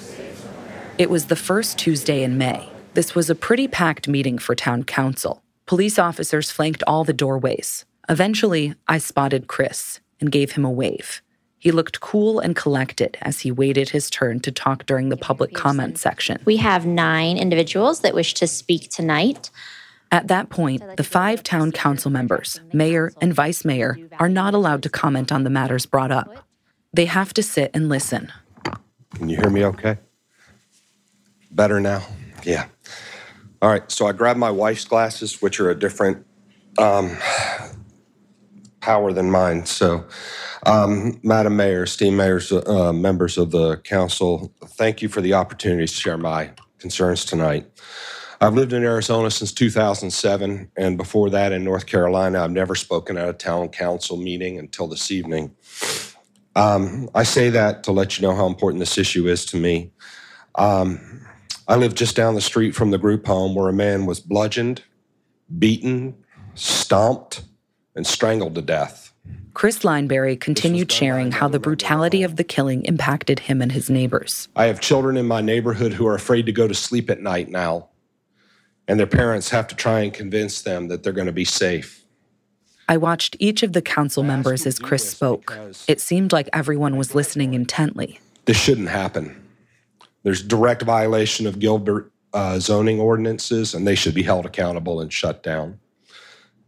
It 0.99 1.11
was 1.11 1.27
the 1.27 1.37
first 1.37 1.79
Tuesday 1.79 2.23
in 2.23 2.37
May. 2.37 2.69
This 2.95 3.15
was 3.15 3.31
a 3.31 3.35
pretty 3.35 3.69
packed 3.69 4.09
meeting 4.09 4.39
for 4.39 4.55
town 4.55 4.85
council. 4.85 5.43
Police 5.67 5.99
officers 5.99 6.51
flanked 6.51 6.83
all 6.87 7.05
the 7.05 7.13
doorways. 7.13 7.87
Eventually, 8.09 8.75
I 8.89 8.99
spotted 8.99 9.47
Chris 9.47 10.01
and 10.21 10.31
gave 10.31 10.53
him 10.53 10.65
a 10.65 10.71
wave. 10.71 11.23
He 11.59 11.71
looked 11.71 12.01
cool 12.01 12.41
and 12.41 12.57
collected 12.57 13.17
as 13.23 13.41
he 13.41 13.53
waited 13.53 13.91
his 13.91 14.11
turn 14.11 14.41
to 14.41 14.51
talk 14.51 14.85
during 14.85 15.09
the 15.09 15.17
public 15.17 15.55
comment 15.55 15.97
section. 15.97 16.43
We 16.45 16.57
have 16.57 16.85
nine 16.85 17.39
individuals 17.39 18.01
that 18.01 18.15
wish 18.15 18.35
to 18.35 18.49
speak 18.49 18.91
tonight. 18.91 19.49
At 20.13 20.29
that 20.29 20.51
point, 20.51 20.83
the 20.99 21.05
five 21.05 21.43
town 21.43 21.73
council 21.73 22.11
members, 22.11 22.61
mayor 22.71 23.13
and 23.23 23.33
vice 23.33 23.65
mayor, 23.65 23.99
are 24.19 24.29
not 24.29 24.53
allowed 24.53 24.83
to 24.83 24.91
comment 24.91 25.33
on 25.33 25.43
the 25.43 25.51
matters 25.51 25.87
brought 25.87 26.13
up. 26.13 26.47
They 26.93 27.07
have 27.07 27.33
to 27.33 27.43
sit 27.43 27.71
and 27.73 27.89
listen. 27.89 28.31
Can 29.15 29.31
you 29.31 29.39
hear 29.39 29.49
me 29.49 29.65
okay? 29.65 29.97
Better 31.51 31.81
now? 31.81 32.03
Yeah. 32.45 32.67
All 33.63 33.71
right, 33.71 33.91
so 33.91 34.07
I 34.07 34.13
grabbed 34.13 34.39
my 34.39 34.51
wife's 34.51 34.85
glasses, 34.85 35.41
which 35.41 35.59
are 35.61 35.71
a 35.71 35.75
different 35.75 36.27
um, 36.79 37.17
power 38.81 39.15
than 39.15 39.31
mine. 39.31 39.65
So, 39.65 40.05
um, 40.67 41.21
Madam 41.23 41.57
Mayor, 41.57 41.85
esteemed 41.85 42.19
mayors, 42.19 42.53
uh, 42.53 42.93
members 42.93 43.39
of 43.39 43.51
the 43.51 43.79
council, 43.79 44.53
thank 44.63 45.01
you 45.01 45.09
for 45.09 45.23
the 45.23 45.33
opportunity 45.33 45.87
to 45.87 45.93
share 45.93 46.19
my 46.19 46.51
concerns 46.79 47.25
tonight. 47.25 47.67
I've 48.43 48.55
lived 48.55 48.73
in 48.73 48.83
Arizona 48.83 49.31
since 49.31 49.53
2007, 49.53 50.73
and 50.77 50.97
before 50.97 51.31
that 51.31 51.53
in 51.53 51.63
North 51.63 51.87
Carolina. 51.87 52.43
I've 52.43 52.51
never 52.51 52.75
spoken 52.75 53.17
at 53.17 53.29
a 53.29 53.33
town 53.33 53.69
council 53.69 54.17
meeting 54.17 54.59
until 54.59 54.89
this 54.89 55.13
evening. 55.13 55.55
Um, 56.57 57.09
I 57.15 57.23
say 57.23 57.51
that 57.51 57.85
to 57.85 57.93
let 57.93 58.19
you 58.19 58.27
know 58.27 58.35
how 58.35 58.49
important 58.49 58.81
this 58.81 58.99
issue 58.99 59.29
is 59.29 59.47
to 59.47 59.57
me. 59.57 59.93
Um, 60.57 61.25
I 61.69 61.77
live 61.77 61.95
just 61.95 62.17
down 62.17 62.35
the 62.35 62.41
street 62.41 62.75
from 62.75 62.91
the 62.91 62.99
group 62.99 63.29
home 63.29 63.55
where 63.55 63.69
a 63.69 63.73
man 63.73 64.07
was 64.07 64.19
bludgeoned, 64.19 64.83
beaten, 65.57 66.17
stomped, 66.57 67.43
and 67.95 68.05
strangled 68.05 68.57
to 68.57 68.63
death. 68.63 69.13
Chris 69.55 69.85
Lineberry 69.85 70.41
continued 70.41 70.91
sharing 70.91 71.31
how 71.31 71.47
the 71.47 71.61
brutality 71.61 72.25
of 72.25 72.35
the 72.35 72.45
killing 72.45 72.85
impacted 72.87 73.39
him 73.39 73.63
and 73.63 73.71
his 73.71 73.89
neighbors. 73.89 74.49
I 74.57 74.65
have 74.65 74.81
children 74.81 75.17
in 75.17 75.29
my 75.29 75.43
neighborhood 75.43 75.93
who 75.93 76.09
are 76.09 76.17
afraid 76.17 76.47
to 76.47 76.53
go 76.53 76.67
to 76.67 76.75
sleep 76.75 77.09
at 77.09 77.21
night 77.21 77.49
now 77.49 77.89
and 78.89 78.99
their 78.99 79.07
parents 79.07 79.51
have 79.51 79.67
to 79.69 79.75
try 79.75 80.01
and 80.01 80.13
convince 80.13 80.63
them 80.63 80.89
that 80.89 81.03
they're 81.03 81.13
going 81.13 81.27
to 81.27 81.33
be 81.33 81.45
safe. 81.45 82.03
I 82.89 82.97
watched 82.97 83.37
each 83.39 83.63
of 83.63 83.73
the 83.73 83.83
council 83.83 84.23
members 84.23 84.67
as 84.67 84.79
Chris 84.79 85.09
spoke. 85.09 85.57
It 85.89 86.01
seemed 86.01 86.33
like 86.33 86.49
everyone 86.53 86.97
was 86.97 87.15
listening 87.15 87.55
intently. 87.55 88.21
This 88.45 88.59
shouldn't 88.59 88.89
happen. 88.89 89.41
There's 90.25 90.43
direct 90.43 90.83
violation 90.83 91.47
of 91.47 91.59
Gilbert 91.59 92.13
uh, 92.35 92.59
zoning 92.59 92.99
ordinances, 92.99 93.75
and 93.75 93.87
they 93.87 93.95
should 93.95 94.15
be 94.15 94.23
held 94.23 94.47
accountable 94.47 95.01
and 95.01 95.13
shut 95.13 95.43
down. 95.43 95.79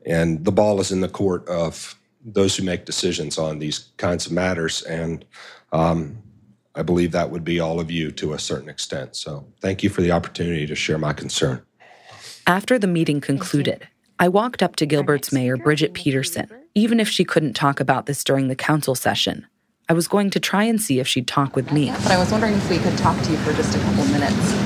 And 0.06 0.44
the 0.44 0.52
ball 0.52 0.80
is 0.80 0.92
in 0.92 1.00
the 1.00 1.08
court 1.08 1.48
of 1.48 1.96
those 2.24 2.56
who 2.56 2.62
make 2.62 2.84
decisions 2.84 3.38
on 3.38 3.58
these 3.58 3.90
kinds 3.96 4.26
of 4.26 4.32
matters. 4.32 4.82
And 4.82 5.24
um, 5.72 6.18
I 6.74 6.82
believe 6.82 7.12
that 7.12 7.30
would 7.30 7.44
be 7.44 7.60
all 7.60 7.80
of 7.80 7.90
you 7.90 8.10
to 8.12 8.32
a 8.32 8.38
certain 8.38 8.68
extent. 8.68 9.16
So 9.16 9.46
thank 9.60 9.82
you 9.82 9.90
for 9.90 10.00
the 10.00 10.12
opportunity 10.12 10.66
to 10.66 10.74
share 10.74 10.98
my 10.98 11.12
concern. 11.12 11.62
After 12.46 12.78
the 12.78 12.86
meeting 12.86 13.22
concluded, 13.22 13.88
I 14.18 14.28
walked 14.28 14.62
up 14.62 14.76
to 14.76 14.84
Gilbert's 14.84 15.32
mayor, 15.32 15.56
Brigette 15.56 15.94
Peterson. 15.94 16.46
Even 16.74 17.00
if 17.00 17.08
she 17.08 17.24
couldn't 17.24 17.54
talk 17.54 17.80
about 17.80 18.04
this 18.04 18.22
during 18.22 18.48
the 18.48 18.54
council 18.54 18.94
session, 18.94 19.46
I 19.88 19.94
was 19.94 20.08
going 20.08 20.28
to 20.28 20.38
try 20.38 20.64
and 20.64 20.78
see 20.78 21.00
if 21.00 21.08
she'd 21.08 21.26
talk 21.26 21.56
with 21.56 21.72
me. 21.72 21.90
But 22.02 22.10
I 22.10 22.18
was 22.18 22.30
wondering 22.30 22.52
if 22.52 22.68
we 22.68 22.78
could 22.78 22.98
talk 22.98 23.18
to 23.22 23.30
you 23.30 23.38
for 23.38 23.54
just 23.54 23.74
a 23.74 23.80
couple 23.80 24.04
minutes. 24.06 24.60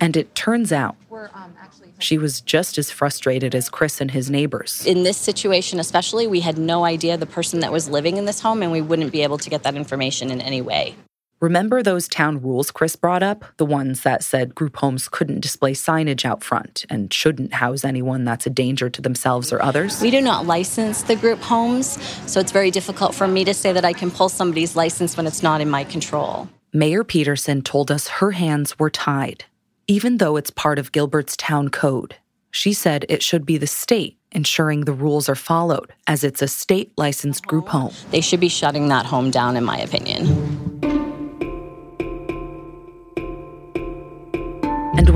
And 0.00 0.18
it 0.18 0.34
turns 0.34 0.70
out 0.70 0.96
um, 1.32 1.54
she 1.98 2.18
was 2.18 2.42
just 2.42 2.76
as 2.76 2.90
frustrated 2.90 3.54
as 3.54 3.70
Chris 3.70 4.02
and 4.02 4.10
his 4.10 4.30
neighbors. 4.30 4.84
In 4.84 5.02
this 5.02 5.16
situation, 5.16 5.80
especially, 5.80 6.26
we 6.26 6.40
had 6.40 6.58
no 6.58 6.84
idea 6.84 7.16
the 7.16 7.24
person 7.24 7.60
that 7.60 7.72
was 7.72 7.88
living 7.88 8.18
in 8.18 8.26
this 8.26 8.40
home, 8.40 8.62
and 8.62 8.70
we 8.70 8.82
wouldn't 8.82 9.12
be 9.12 9.22
able 9.22 9.38
to 9.38 9.48
get 9.48 9.62
that 9.62 9.76
information 9.76 10.30
in 10.30 10.42
any 10.42 10.60
way. 10.60 10.94
Remember 11.40 11.84
those 11.84 12.08
town 12.08 12.42
rules 12.42 12.72
Chris 12.72 12.96
brought 12.96 13.22
up? 13.22 13.44
The 13.58 13.64
ones 13.64 14.00
that 14.00 14.24
said 14.24 14.56
group 14.56 14.76
homes 14.76 15.08
couldn't 15.08 15.38
display 15.40 15.72
signage 15.72 16.24
out 16.24 16.42
front 16.42 16.84
and 16.90 17.12
shouldn't 17.12 17.54
house 17.54 17.84
anyone 17.84 18.24
that's 18.24 18.46
a 18.46 18.50
danger 18.50 18.90
to 18.90 19.00
themselves 19.00 19.52
or 19.52 19.62
others? 19.62 20.00
We 20.00 20.10
do 20.10 20.20
not 20.20 20.46
license 20.46 21.02
the 21.02 21.14
group 21.14 21.38
homes, 21.38 22.02
so 22.26 22.40
it's 22.40 22.50
very 22.50 22.72
difficult 22.72 23.14
for 23.14 23.28
me 23.28 23.44
to 23.44 23.54
say 23.54 23.72
that 23.72 23.84
I 23.84 23.92
can 23.92 24.10
pull 24.10 24.28
somebody's 24.28 24.74
license 24.74 25.16
when 25.16 25.28
it's 25.28 25.40
not 25.40 25.60
in 25.60 25.70
my 25.70 25.84
control. 25.84 26.48
Mayor 26.72 27.04
Peterson 27.04 27.62
told 27.62 27.92
us 27.92 28.08
her 28.08 28.32
hands 28.32 28.76
were 28.80 28.90
tied, 28.90 29.44
even 29.86 30.16
though 30.16 30.36
it's 30.36 30.50
part 30.50 30.80
of 30.80 30.90
Gilbert's 30.90 31.36
town 31.36 31.68
code. 31.68 32.16
She 32.50 32.72
said 32.72 33.06
it 33.08 33.22
should 33.22 33.46
be 33.46 33.58
the 33.58 33.66
state 33.68 34.18
ensuring 34.32 34.84
the 34.84 34.92
rules 34.92 35.28
are 35.28 35.34
followed, 35.34 35.92
as 36.06 36.24
it's 36.24 36.42
a 36.42 36.48
state 36.48 36.92
licensed 36.98 37.46
group 37.46 37.68
home. 37.68 37.92
They 38.10 38.20
should 38.20 38.40
be 38.40 38.48
shutting 38.48 38.88
that 38.88 39.06
home 39.06 39.30
down, 39.30 39.56
in 39.56 39.64
my 39.64 39.78
opinion. 39.78 40.97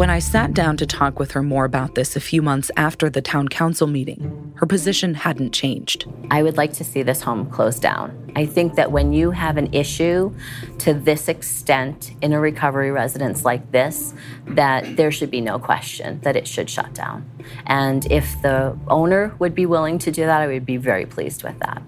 When 0.02 0.10
I 0.10 0.18
sat 0.18 0.52
down 0.52 0.76
to 0.78 0.84
talk 0.84 1.20
with 1.20 1.30
her 1.30 1.44
more 1.44 1.64
about 1.64 1.94
this 1.94 2.16
a 2.16 2.20
few 2.20 2.42
months 2.42 2.72
after 2.76 3.08
the 3.08 3.22
town 3.22 3.46
council 3.46 3.86
meeting, 3.86 4.52
her 4.56 4.66
position 4.66 5.14
hadn't 5.14 5.52
changed. 5.52 6.10
I 6.28 6.42
would 6.42 6.56
like 6.56 6.72
to 6.72 6.82
see 6.82 7.04
this 7.04 7.22
home 7.22 7.48
closed 7.48 7.82
down. 7.82 8.32
I 8.34 8.44
think 8.44 8.74
that 8.74 8.90
when 8.90 9.12
you 9.12 9.30
have 9.30 9.56
an 9.58 9.72
issue 9.72 10.34
to 10.78 10.92
this 10.92 11.28
extent 11.28 12.16
in 12.20 12.32
a 12.32 12.40
recovery 12.40 12.90
residence 12.90 13.44
like 13.44 13.70
this, 13.70 14.12
that 14.48 14.96
there 14.96 15.12
should 15.12 15.30
be 15.30 15.40
no 15.40 15.60
question 15.60 16.18
that 16.22 16.34
it 16.34 16.48
should 16.48 16.68
shut 16.68 16.92
down. 16.94 17.24
And 17.66 18.04
if 18.10 18.42
the 18.42 18.76
owner 18.88 19.36
would 19.38 19.54
be 19.54 19.66
willing 19.66 20.00
to 20.00 20.10
do 20.10 20.26
that, 20.26 20.40
I 20.40 20.48
would 20.48 20.66
be 20.66 20.78
very 20.78 21.06
pleased 21.06 21.44
with 21.44 21.60
that. 21.60 21.80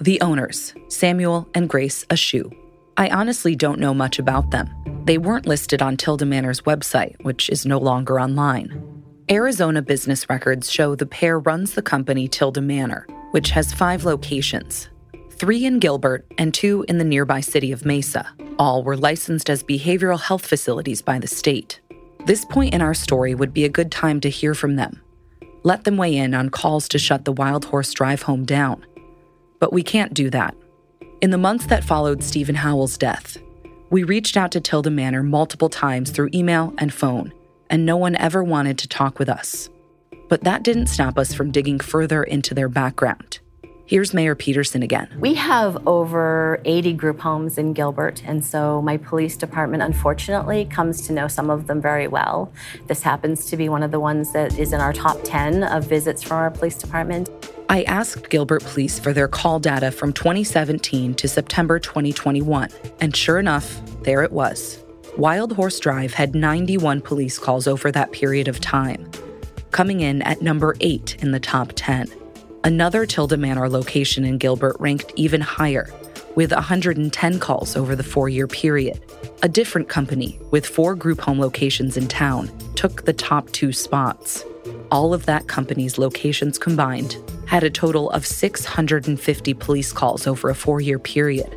The 0.00 0.22
owners, 0.22 0.72
Samuel 0.88 1.50
and 1.52 1.68
Grace 1.68 2.06
Ashu. 2.06 2.50
I 3.00 3.08
honestly 3.08 3.56
don't 3.56 3.80
know 3.80 3.94
much 3.94 4.18
about 4.18 4.50
them. 4.50 4.68
They 5.06 5.16
weren't 5.16 5.46
listed 5.46 5.80
on 5.80 5.96
Tilda 5.96 6.26
Manor's 6.26 6.60
website, 6.60 7.16
which 7.24 7.48
is 7.48 7.64
no 7.64 7.78
longer 7.78 8.20
online. 8.20 9.02
Arizona 9.30 9.80
business 9.80 10.28
records 10.28 10.70
show 10.70 10.94
the 10.94 11.06
pair 11.06 11.38
runs 11.38 11.72
the 11.72 11.80
company 11.80 12.28
Tilda 12.28 12.60
Manor, 12.60 13.06
which 13.30 13.52
has 13.52 13.72
five 13.72 14.04
locations 14.04 14.90
three 15.30 15.64
in 15.64 15.78
Gilbert 15.78 16.26
and 16.36 16.52
two 16.52 16.84
in 16.88 16.98
the 16.98 17.04
nearby 17.04 17.40
city 17.40 17.72
of 17.72 17.86
Mesa. 17.86 18.30
All 18.58 18.84
were 18.84 18.98
licensed 18.98 19.48
as 19.48 19.62
behavioral 19.62 20.20
health 20.20 20.44
facilities 20.44 21.00
by 21.00 21.18
the 21.18 21.26
state. 21.26 21.80
This 22.26 22.44
point 22.44 22.74
in 22.74 22.82
our 22.82 22.92
story 22.92 23.34
would 23.34 23.54
be 23.54 23.64
a 23.64 23.70
good 23.70 23.90
time 23.90 24.20
to 24.20 24.28
hear 24.28 24.52
from 24.52 24.76
them. 24.76 25.00
Let 25.62 25.84
them 25.84 25.96
weigh 25.96 26.16
in 26.16 26.34
on 26.34 26.50
calls 26.50 26.86
to 26.88 26.98
shut 26.98 27.24
the 27.24 27.32
Wild 27.32 27.64
Horse 27.64 27.94
Drive 27.94 28.20
home 28.20 28.44
down. 28.44 28.84
But 29.58 29.72
we 29.72 29.82
can't 29.82 30.12
do 30.12 30.28
that. 30.28 30.54
In 31.20 31.28
the 31.28 31.36
months 31.36 31.66
that 31.66 31.84
followed 31.84 32.22
Stephen 32.22 32.54
Howell's 32.54 32.96
death, 32.96 33.36
we 33.90 34.04
reached 34.04 34.38
out 34.38 34.52
to 34.52 34.60
Tilda 34.60 34.90
Manor 34.90 35.22
multiple 35.22 35.68
times 35.68 36.10
through 36.10 36.30
email 36.32 36.72
and 36.78 36.94
phone, 36.94 37.34
and 37.68 37.84
no 37.84 37.98
one 37.98 38.16
ever 38.16 38.42
wanted 38.42 38.78
to 38.78 38.88
talk 38.88 39.18
with 39.18 39.28
us. 39.28 39.68
But 40.30 40.44
that 40.44 40.62
didn't 40.62 40.86
stop 40.86 41.18
us 41.18 41.34
from 41.34 41.50
digging 41.50 41.78
further 41.78 42.22
into 42.22 42.54
their 42.54 42.70
background. 42.70 43.40
Here's 43.84 44.14
Mayor 44.14 44.34
Peterson 44.34 44.82
again. 44.82 45.14
We 45.18 45.34
have 45.34 45.86
over 45.86 46.62
80 46.64 46.94
group 46.94 47.20
homes 47.20 47.58
in 47.58 47.74
Gilbert, 47.74 48.22
and 48.24 48.42
so 48.42 48.80
my 48.80 48.96
police 48.96 49.36
department 49.36 49.82
unfortunately 49.82 50.64
comes 50.64 51.06
to 51.08 51.12
know 51.12 51.28
some 51.28 51.50
of 51.50 51.66
them 51.66 51.82
very 51.82 52.08
well. 52.08 52.50
This 52.86 53.02
happens 53.02 53.44
to 53.46 53.58
be 53.58 53.68
one 53.68 53.82
of 53.82 53.90
the 53.90 54.00
ones 54.00 54.32
that 54.32 54.58
is 54.58 54.72
in 54.72 54.80
our 54.80 54.94
top 54.94 55.18
10 55.24 55.64
of 55.64 55.84
visits 55.84 56.22
from 56.22 56.38
our 56.38 56.50
police 56.50 56.76
department. 56.76 57.28
I 57.70 57.84
asked 57.84 58.30
Gilbert 58.30 58.64
Police 58.64 58.98
for 58.98 59.12
their 59.12 59.28
call 59.28 59.60
data 59.60 59.92
from 59.92 60.12
2017 60.12 61.14
to 61.14 61.28
September 61.28 61.78
2021, 61.78 62.68
and 63.00 63.14
sure 63.14 63.38
enough, 63.38 63.80
there 64.02 64.24
it 64.24 64.32
was. 64.32 64.82
Wild 65.16 65.52
Horse 65.52 65.78
Drive 65.78 66.12
had 66.12 66.34
91 66.34 67.00
police 67.00 67.38
calls 67.38 67.68
over 67.68 67.92
that 67.92 68.10
period 68.10 68.48
of 68.48 68.58
time. 68.58 69.08
coming 69.70 70.00
in 70.00 70.20
at 70.22 70.42
number 70.42 70.74
eight 70.80 71.14
in 71.22 71.30
the 71.30 71.38
top 71.38 71.70
10. 71.76 72.08
Another 72.64 73.06
Tilda 73.06 73.36
Manor 73.36 73.68
location 73.68 74.24
in 74.24 74.36
Gilbert 74.36 74.74
ranked 74.80 75.12
even 75.14 75.40
higher, 75.40 75.88
with 76.34 76.50
110 76.50 77.38
calls 77.38 77.76
over 77.76 77.94
the 77.94 78.02
four 78.02 78.28
year 78.28 78.48
period. 78.48 79.00
A 79.44 79.48
different 79.48 79.88
company, 79.88 80.40
with 80.50 80.66
four 80.66 80.96
group 80.96 81.20
home 81.20 81.38
locations 81.38 81.96
in 81.96 82.08
town, 82.08 82.50
took 82.74 83.04
the 83.04 83.12
top 83.12 83.48
two 83.52 83.72
spots. 83.72 84.44
All 84.90 85.14
of 85.14 85.26
that 85.26 85.46
company's 85.46 85.98
locations 85.98 86.58
combined 86.58 87.16
had 87.50 87.64
a 87.64 87.70
total 87.70 88.08
of 88.10 88.24
650 88.24 89.54
police 89.54 89.92
calls 89.92 90.28
over 90.28 90.50
a 90.50 90.54
four 90.54 90.80
year 90.80 91.00
period, 91.00 91.56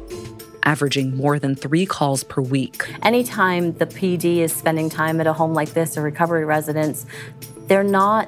averaging 0.64 1.16
more 1.16 1.38
than 1.38 1.54
three 1.54 1.86
calls 1.86 2.24
per 2.24 2.42
week. 2.42 2.92
Anytime 3.04 3.74
the 3.74 3.86
PD 3.86 4.38
is 4.38 4.52
spending 4.52 4.90
time 4.90 5.22
at 5.22 5.28
a 5.28 5.34
home 5.34 5.54
like 5.54 5.74
this 5.74 5.96
a 5.96 6.02
recovery 6.02 6.46
residence, 6.46 7.06
they're 7.68 7.84
not 7.84 8.28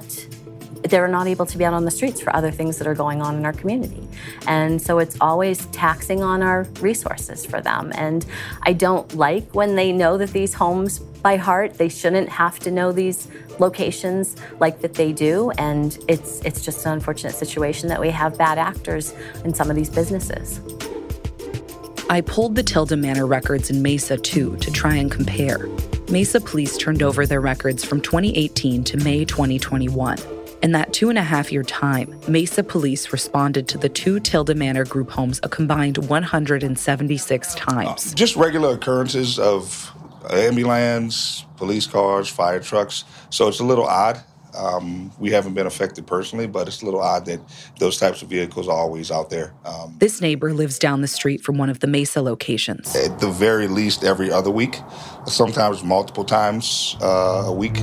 they're 0.84 1.08
not 1.08 1.26
able 1.26 1.46
to 1.46 1.58
be 1.58 1.64
out 1.64 1.74
on 1.74 1.84
the 1.84 1.90
streets 1.90 2.20
for 2.20 2.34
other 2.36 2.52
things 2.52 2.78
that 2.78 2.86
are 2.86 2.94
going 2.94 3.20
on 3.20 3.34
in 3.34 3.44
our 3.44 3.52
community. 3.52 4.06
And 4.46 4.80
so 4.80 5.00
it's 5.00 5.16
always 5.20 5.66
taxing 5.66 6.22
on 6.22 6.44
our 6.44 6.64
resources 6.80 7.44
for 7.44 7.60
them. 7.60 7.90
And 7.96 8.24
I 8.62 8.74
don't 8.74 9.12
like 9.16 9.52
when 9.56 9.74
they 9.74 9.90
know 9.90 10.16
that 10.18 10.30
these 10.30 10.54
homes 10.54 11.00
by 11.00 11.36
heart, 11.36 11.74
they 11.74 11.88
shouldn't 11.88 12.28
have 12.28 12.60
to 12.60 12.70
know 12.70 12.92
these 12.92 13.26
locations 13.58 14.36
like 14.60 14.80
that 14.80 14.94
they 14.94 15.12
do. 15.12 15.50
And 15.58 15.98
it's 16.08 16.40
it's 16.40 16.64
just 16.64 16.84
an 16.86 16.92
unfortunate 16.92 17.34
situation 17.34 17.88
that 17.88 18.00
we 18.00 18.10
have 18.10 18.36
bad 18.38 18.58
actors 18.58 19.14
in 19.44 19.54
some 19.54 19.70
of 19.70 19.76
these 19.76 19.90
businesses. 19.90 20.60
I 22.08 22.20
pulled 22.20 22.54
the 22.54 22.62
Tilda 22.62 22.96
Manor 22.96 23.26
records 23.26 23.68
in 23.68 23.82
Mesa 23.82 24.16
too 24.16 24.56
to 24.58 24.70
try 24.70 24.94
and 24.94 25.10
compare. 25.10 25.68
Mesa 26.08 26.40
police 26.40 26.76
turned 26.76 27.02
over 27.02 27.26
their 27.26 27.40
records 27.40 27.84
from 27.84 28.00
2018 28.00 28.84
to 28.84 28.96
May 28.98 29.24
2021. 29.24 30.16
In 30.62 30.72
that 30.72 30.92
two 30.92 31.10
and 31.10 31.18
a 31.18 31.22
half 31.22 31.50
year 31.50 31.64
time, 31.64 32.18
Mesa 32.28 32.62
police 32.62 33.12
responded 33.12 33.66
to 33.68 33.78
the 33.78 33.88
two 33.88 34.20
Tilda 34.20 34.54
Manor 34.54 34.84
group 34.84 35.10
homes 35.10 35.40
a 35.42 35.48
combined 35.48 35.98
176 35.98 37.54
times. 37.56 38.12
Uh, 38.12 38.14
just 38.14 38.36
regular 38.36 38.74
occurrences 38.74 39.38
of 39.38 39.92
ambulance, 40.30 41.44
police 41.56 41.86
cars, 41.86 42.28
fire 42.28 42.60
trucks. 42.60 43.04
So 43.30 43.48
it's 43.48 43.60
a 43.60 43.64
little 43.64 43.86
odd. 43.86 44.20
Um, 44.56 45.12
we 45.18 45.30
haven't 45.30 45.54
been 45.54 45.66
affected 45.66 46.06
personally, 46.06 46.46
but 46.46 46.66
it's 46.66 46.80
a 46.80 46.84
little 46.86 47.00
odd 47.00 47.26
that 47.26 47.40
those 47.78 47.98
types 47.98 48.22
of 48.22 48.30
vehicles 48.30 48.68
are 48.68 48.76
always 48.76 49.10
out 49.10 49.28
there. 49.28 49.52
Um, 49.64 49.96
this 49.98 50.20
neighbor 50.20 50.54
lives 50.54 50.78
down 50.78 51.02
the 51.02 51.08
street 51.08 51.42
from 51.42 51.58
one 51.58 51.68
of 51.68 51.80
the 51.80 51.86
Mesa 51.86 52.22
locations. 52.22 52.96
At 52.96 53.18
the 53.18 53.28
very 53.28 53.68
least, 53.68 54.02
every 54.02 54.30
other 54.30 54.50
week, 54.50 54.80
sometimes 55.26 55.84
multiple 55.84 56.24
times 56.24 56.96
uh, 57.02 57.44
a 57.46 57.52
week. 57.52 57.74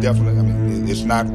Definitely, 0.00 0.38
I 0.38 0.42
mean, 0.42 0.88
it's 0.88 1.02
not. 1.02 1.26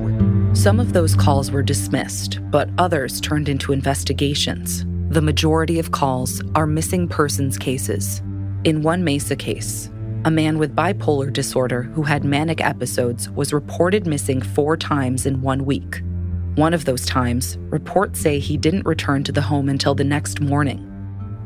Some 0.55 0.79
of 0.79 0.93
those 0.93 1.15
calls 1.15 1.49
were 1.49 1.63
dismissed, 1.63 2.39
but 2.51 2.69
others 2.77 3.21
turned 3.21 3.47
into 3.47 3.71
investigations. 3.71 4.85
The 5.09 5.21
majority 5.21 5.79
of 5.79 5.91
calls 5.91 6.41
are 6.55 6.67
missing 6.67 7.07
persons 7.07 7.57
cases. 7.57 8.21
In 8.63 8.81
one 8.81 9.03
Mesa 9.03 9.35
case, 9.35 9.89
a 10.25 10.31
man 10.31 10.57
with 10.57 10.75
bipolar 10.75 11.31
disorder 11.33 11.83
who 11.83 12.03
had 12.03 12.23
manic 12.23 12.61
episodes 12.61 13.29
was 13.31 13.51
reported 13.51 14.07
missing 14.07 14.41
four 14.41 14.77
times 14.77 15.25
in 15.25 15.41
one 15.41 15.65
week. 15.65 16.01
One 16.55 16.73
of 16.73 16.85
those 16.85 17.05
times, 17.05 17.57
reports 17.69 18.21
say 18.21 18.39
he 18.39 18.55
didn't 18.55 18.85
return 18.85 19.25
to 19.25 19.33
the 19.33 19.41
home 19.41 19.67
until 19.67 19.95
the 19.95 20.05
next 20.05 20.39
morning. 20.39 20.89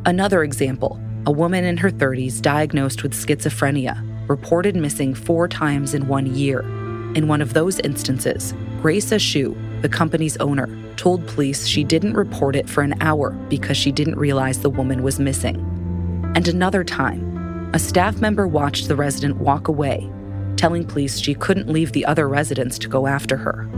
Another 0.06 0.44
example 0.44 1.02
a 1.26 1.32
woman 1.32 1.66
in 1.66 1.76
her 1.76 1.90
30s 1.90 2.42
diagnosed 2.42 3.04
with 3.04 3.14
schizophrenia, 3.14 4.02
reported 4.30 4.76
missing 4.76 5.14
four 5.14 5.48
times 5.48 5.94
in 5.94 6.08
one 6.08 6.34
year. 6.36 6.62
In 7.16 7.28
one 7.28 7.42
of 7.42 7.54
those 7.54 7.80
instances, 7.80 8.54
Grace 8.82 9.10
Ashu, 9.10 9.82
the 9.82 9.90
company's 9.90 10.38
owner, 10.38 10.70
told 10.96 11.28
police 11.28 11.66
she 11.66 11.84
didn't 11.84 12.14
report 12.14 12.56
it 12.56 12.70
for 12.70 12.82
an 12.82 12.96
hour 13.02 13.32
because 13.50 13.76
she 13.76 13.92
didn't 13.92 14.16
realize 14.16 14.60
the 14.60 14.70
woman 14.70 15.04
was 15.04 15.20
missing. 15.20 15.58
And 16.36 16.48
another 16.48 16.84
time, 16.84 17.37
a 17.78 17.80
staff 17.80 18.20
member 18.20 18.48
watched 18.48 18.88
the 18.88 18.96
resident 18.96 19.38
walk 19.38 19.68
away, 19.68 20.10
telling 20.56 20.84
police 20.84 21.20
she 21.20 21.36
couldn't 21.36 21.70
leave 21.70 21.92
the 21.92 22.04
other 22.08 22.28
residents 22.28 22.80
to 22.80 22.88
go 22.88 23.06
after 23.06 23.38
her. 23.38 23.70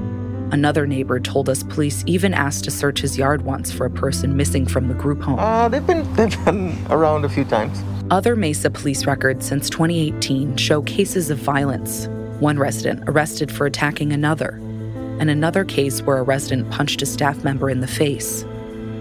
Another 0.53 0.87
neighbor 0.87 1.19
told 1.19 1.49
us 1.49 1.63
police 1.63 2.01
even 2.07 2.33
asked 2.33 2.63
to 2.63 2.71
search 2.71 3.01
his 3.01 3.17
yard 3.17 3.41
once 3.41 3.73
for 3.73 3.85
a 3.85 3.89
person 3.89 4.37
missing 4.37 4.65
from 4.65 4.87
the 4.87 4.93
group 4.93 5.21
home. 5.21 5.37
Uh, 5.37 5.67
they've, 5.67 5.85
been, 5.85 6.13
they've 6.15 6.45
been 6.45 6.77
around 6.89 7.25
a 7.25 7.29
few 7.29 7.43
times. 7.43 7.83
Other 8.09 8.37
Mesa 8.37 8.69
police 8.69 9.05
records 9.05 9.45
since 9.45 9.69
2018 9.69 10.55
show 10.55 10.81
cases 10.83 11.29
of 11.29 11.37
violence. 11.37 12.07
One 12.39 12.57
resident 12.57 13.03
arrested 13.09 13.51
for 13.51 13.65
attacking 13.65 14.13
another, 14.13 14.51
and 15.19 15.29
another 15.29 15.65
case 15.65 16.01
where 16.03 16.19
a 16.19 16.23
resident 16.23 16.71
punched 16.71 17.01
a 17.01 17.05
staff 17.05 17.43
member 17.43 17.69
in 17.69 17.81
the 17.81 17.85
face. 17.87 18.45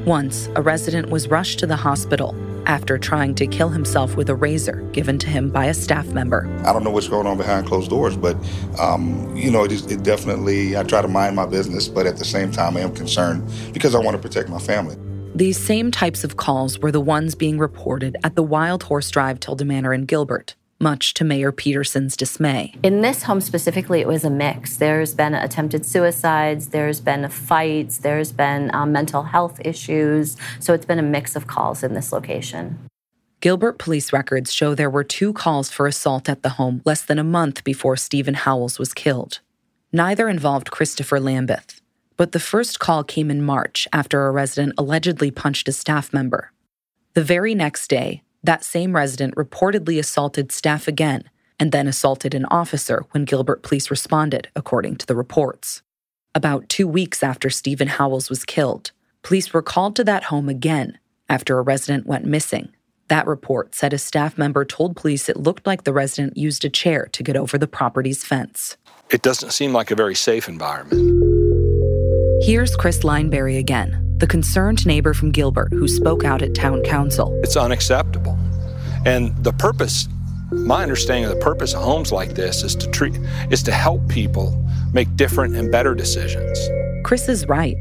Once, 0.04 0.48
a 0.56 0.60
resident 0.60 1.10
was 1.10 1.28
rushed 1.28 1.60
to 1.60 1.68
the 1.68 1.76
hospital 1.76 2.34
after 2.68 2.98
trying 2.98 3.34
to 3.34 3.46
kill 3.46 3.70
himself 3.70 4.16
with 4.16 4.28
a 4.30 4.34
razor 4.34 4.82
given 4.92 5.18
to 5.18 5.28
him 5.28 5.50
by 5.50 5.64
a 5.64 5.74
staff 5.74 6.06
member. 6.08 6.46
I 6.64 6.72
don't 6.72 6.84
know 6.84 6.90
what's 6.90 7.08
going 7.08 7.26
on 7.26 7.36
behind 7.36 7.66
closed 7.66 7.90
doors, 7.90 8.16
but 8.16 8.36
um, 8.78 9.34
you 9.36 9.50
know, 9.50 9.64
it, 9.64 9.72
is, 9.72 9.86
it 9.86 10.02
definitely. 10.04 10.76
I 10.76 10.84
try 10.84 11.02
to 11.02 11.08
mind 11.08 11.34
my 11.34 11.46
business, 11.46 11.88
but 11.88 12.06
at 12.06 12.18
the 12.18 12.24
same 12.24 12.52
time, 12.52 12.76
I 12.76 12.80
am 12.80 12.94
concerned 12.94 13.50
because 13.72 13.94
I 13.94 13.98
want 13.98 14.16
to 14.16 14.22
protect 14.22 14.48
my 14.48 14.58
family. 14.58 14.96
These 15.34 15.58
same 15.58 15.90
types 15.90 16.24
of 16.24 16.36
calls 16.36 16.78
were 16.78 16.92
the 16.92 17.00
ones 17.00 17.34
being 17.34 17.58
reported 17.58 18.16
at 18.24 18.34
the 18.34 18.42
Wild 18.42 18.82
Horse 18.84 19.10
Drive 19.10 19.40
Tilda 19.40 19.64
Manor 19.64 19.92
in 19.92 20.04
Gilbert 20.04 20.54
much 20.80 21.14
to 21.14 21.24
Mayor 21.24 21.52
Peterson's 21.52 22.16
dismay. 22.16 22.74
In 22.82 23.00
this 23.00 23.24
home 23.24 23.40
specifically, 23.40 24.00
it 24.00 24.08
was 24.08 24.24
a 24.24 24.30
mix. 24.30 24.76
There's 24.76 25.14
been 25.14 25.34
attempted 25.34 25.84
suicides, 25.84 26.68
there's 26.68 27.00
been 27.00 27.28
fights, 27.28 27.98
there's 27.98 28.32
been 28.32 28.74
um, 28.74 28.92
mental 28.92 29.24
health 29.24 29.60
issues. 29.64 30.36
So 30.60 30.74
it's 30.74 30.86
been 30.86 30.98
a 30.98 31.02
mix 31.02 31.36
of 31.36 31.46
calls 31.46 31.82
in 31.82 31.94
this 31.94 32.12
location. 32.12 32.78
Gilbert 33.40 33.78
police 33.78 34.12
records 34.12 34.52
show 34.52 34.74
there 34.74 34.90
were 34.90 35.04
two 35.04 35.32
calls 35.32 35.70
for 35.70 35.86
assault 35.86 36.28
at 36.28 36.42
the 36.42 36.50
home 36.50 36.82
less 36.84 37.02
than 37.02 37.20
a 37.20 37.24
month 37.24 37.62
before 37.62 37.96
Stephen 37.96 38.34
Howells 38.34 38.80
was 38.80 38.92
killed. 38.92 39.38
Neither 39.92 40.28
involved 40.28 40.72
Christopher 40.72 41.20
Lambeth, 41.20 41.80
but 42.16 42.32
the 42.32 42.40
first 42.40 42.80
call 42.80 43.04
came 43.04 43.30
in 43.30 43.42
March 43.42 43.86
after 43.92 44.26
a 44.26 44.32
resident 44.32 44.74
allegedly 44.76 45.30
punched 45.30 45.68
a 45.68 45.72
staff 45.72 46.12
member. 46.12 46.50
The 47.14 47.22
very 47.22 47.54
next 47.54 47.88
day, 47.88 48.22
that 48.48 48.64
same 48.64 48.96
resident 48.96 49.34
reportedly 49.34 49.98
assaulted 49.98 50.50
staff 50.50 50.88
again 50.88 51.22
and 51.60 51.70
then 51.70 51.86
assaulted 51.86 52.32
an 52.34 52.46
officer 52.46 53.04
when 53.10 53.26
Gilbert 53.26 53.62
police 53.62 53.90
responded, 53.90 54.48
according 54.56 54.96
to 54.96 55.04
the 55.04 55.14
reports. 55.14 55.82
About 56.34 56.66
two 56.70 56.88
weeks 56.88 57.22
after 57.22 57.50
Stephen 57.50 57.88
Howells 57.88 58.30
was 58.30 58.46
killed, 58.46 58.92
police 59.22 59.52
were 59.52 59.60
called 59.60 59.96
to 59.96 60.04
that 60.04 60.24
home 60.24 60.48
again 60.48 60.98
after 61.28 61.58
a 61.58 61.62
resident 61.62 62.06
went 62.06 62.24
missing. 62.24 62.70
That 63.08 63.26
report 63.26 63.74
said 63.74 63.92
a 63.92 63.98
staff 63.98 64.38
member 64.38 64.64
told 64.64 64.96
police 64.96 65.28
it 65.28 65.36
looked 65.36 65.66
like 65.66 65.84
the 65.84 65.92
resident 65.92 66.38
used 66.38 66.64
a 66.64 66.70
chair 66.70 67.04
to 67.12 67.22
get 67.22 67.36
over 67.36 67.58
the 67.58 67.66
property's 67.66 68.24
fence. 68.24 68.78
It 69.10 69.22
doesn't 69.22 69.52
seem 69.52 69.72
like 69.72 69.90
a 69.90 69.94
very 69.94 70.14
safe 70.14 70.50
environment. 70.50 71.00
Here's 72.44 72.76
Chris 72.76 72.98
Lineberry 72.98 73.58
again, 73.58 74.16
the 74.18 74.26
concerned 74.26 74.84
neighbor 74.86 75.14
from 75.14 75.30
Gilbert 75.30 75.72
who 75.72 75.88
spoke 75.88 76.24
out 76.24 76.42
at 76.42 76.54
town 76.54 76.82
council. 76.82 77.32
It's 77.42 77.56
unacceptable. 77.56 78.38
And 79.06 79.34
the 79.42 79.54
purpose, 79.54 80.08
my 80.50 80.82
understanding 80.82 81.24
of 81.24 81.30
the 81.30 81.42
purpose 81.42 81.72
of 81.72 81.80
homes 81.80 82.12
like 82.12 82.34
this 82.34 82.62
is 82.62 82.74
to 82.76 82.90
treat 82.90 83.18
is 83.50 83.62
to 83.62 83.72
help 83.72 84.06
people 84.08 84.62
make 84.92 85.16
different 85.16 85.56
and 85.56 85.72
better 85.72 85.94
decisions. 85.94 86.58
Chris 87.02 87.30
is 87.30 87.46
right. 87.48 87.76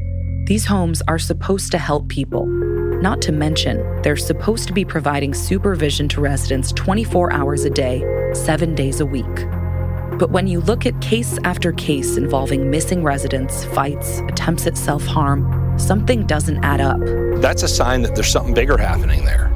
These 0.46 0.64
homes 0.64 1.02
are 1.08 1.18
supposed 1.18 1.70
to 1.72 1.78
help 1.78 2.08
people. 2.08 2.46
Not 2.46 3.20
to 3.22 3.32
mention, 3.32 4.00
they're 4.00 4.16
supposed 4.16 4.66
to 4.68 4.72
be 4.72 4.84
providing 4.84 5.34
supervision 5.34 6.08
to 6.08 6.22
residents 6.22 6.72
24 6.72 7.34
hours 7.34 7.66
a 7.66 7.70
day, 7.70 8.02
7 8.32 8.74
days 8.74 9.00
a 9.00 9.06
week. 9.06 9.26
But 10.18 10.32
when 10.32 10.48
you 10.48 10.60
look 10.60 10.84
at 10.84 11.00
case 11.00 11.38
after 11.44 11.70
case 11.72 12.16
involving 12.16 12.70
missing 12.70 13.04
residents, 13.04 13.64
fights, 13.66 14.18
attempts 14.26 14.66
at 14.66 14.76
self 14.76 15.06
harm, 15.06 15.78
something 15.78 16.26
doesn't 16.26 16.64
add 16.64 16.80
up. 16.80 16.98
That's 17.40 17.62
a 17.62 17.68
sign 17.68 18.02
that 18.02 18.16
there's 18.16 18.30
something 18.30 18.52
bigger 18.52 18.76
happening 18.76 19.24
there. 19.24 19.46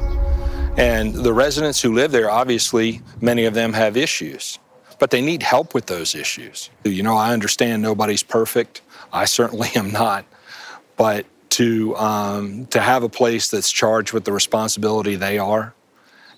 And 0.77 1.13
the 1.13 1.33
residents 1.33 1.81
who 1.81 1.93
live 1.93 2.13
there, 2.13 2.31
obviously, 2.31 3.01
many 3.19 3.43
of 3.43 3.53
them 3.53 3.73
have 3.73 3.97
issues, 3.97 4.57
but 4.99 5.11
they 5.11 5.21
need 5.21 5.43
help 5.43 5.73
with 5.73 5.87
those 5.87 6.15
issues. 6.15 6.69
You 6.85 7.03
know, 7.03 7.17
I 7.17 7.33
understand 7.33 7.81
nobody's 7.81 8.23
perfect. 8.23 8.81
I 9.11 9.25
certainly 9.25 9.67
am 9.75 9.91
not. 9.91 10.25
But 10.95 11.25
to, 11.51 11.95
um, 11.97 12.67
to 12.67 12.79
have 12.79 13.03
a 13.03 13.09
place 13.09 13.49
that's 13.49 13.69
charged 13.69 14.13
with 14.13 14.23
the 14.23 14.31
responsibility 14.31 15.15
they 15.15 15.37
are 15.37 15.75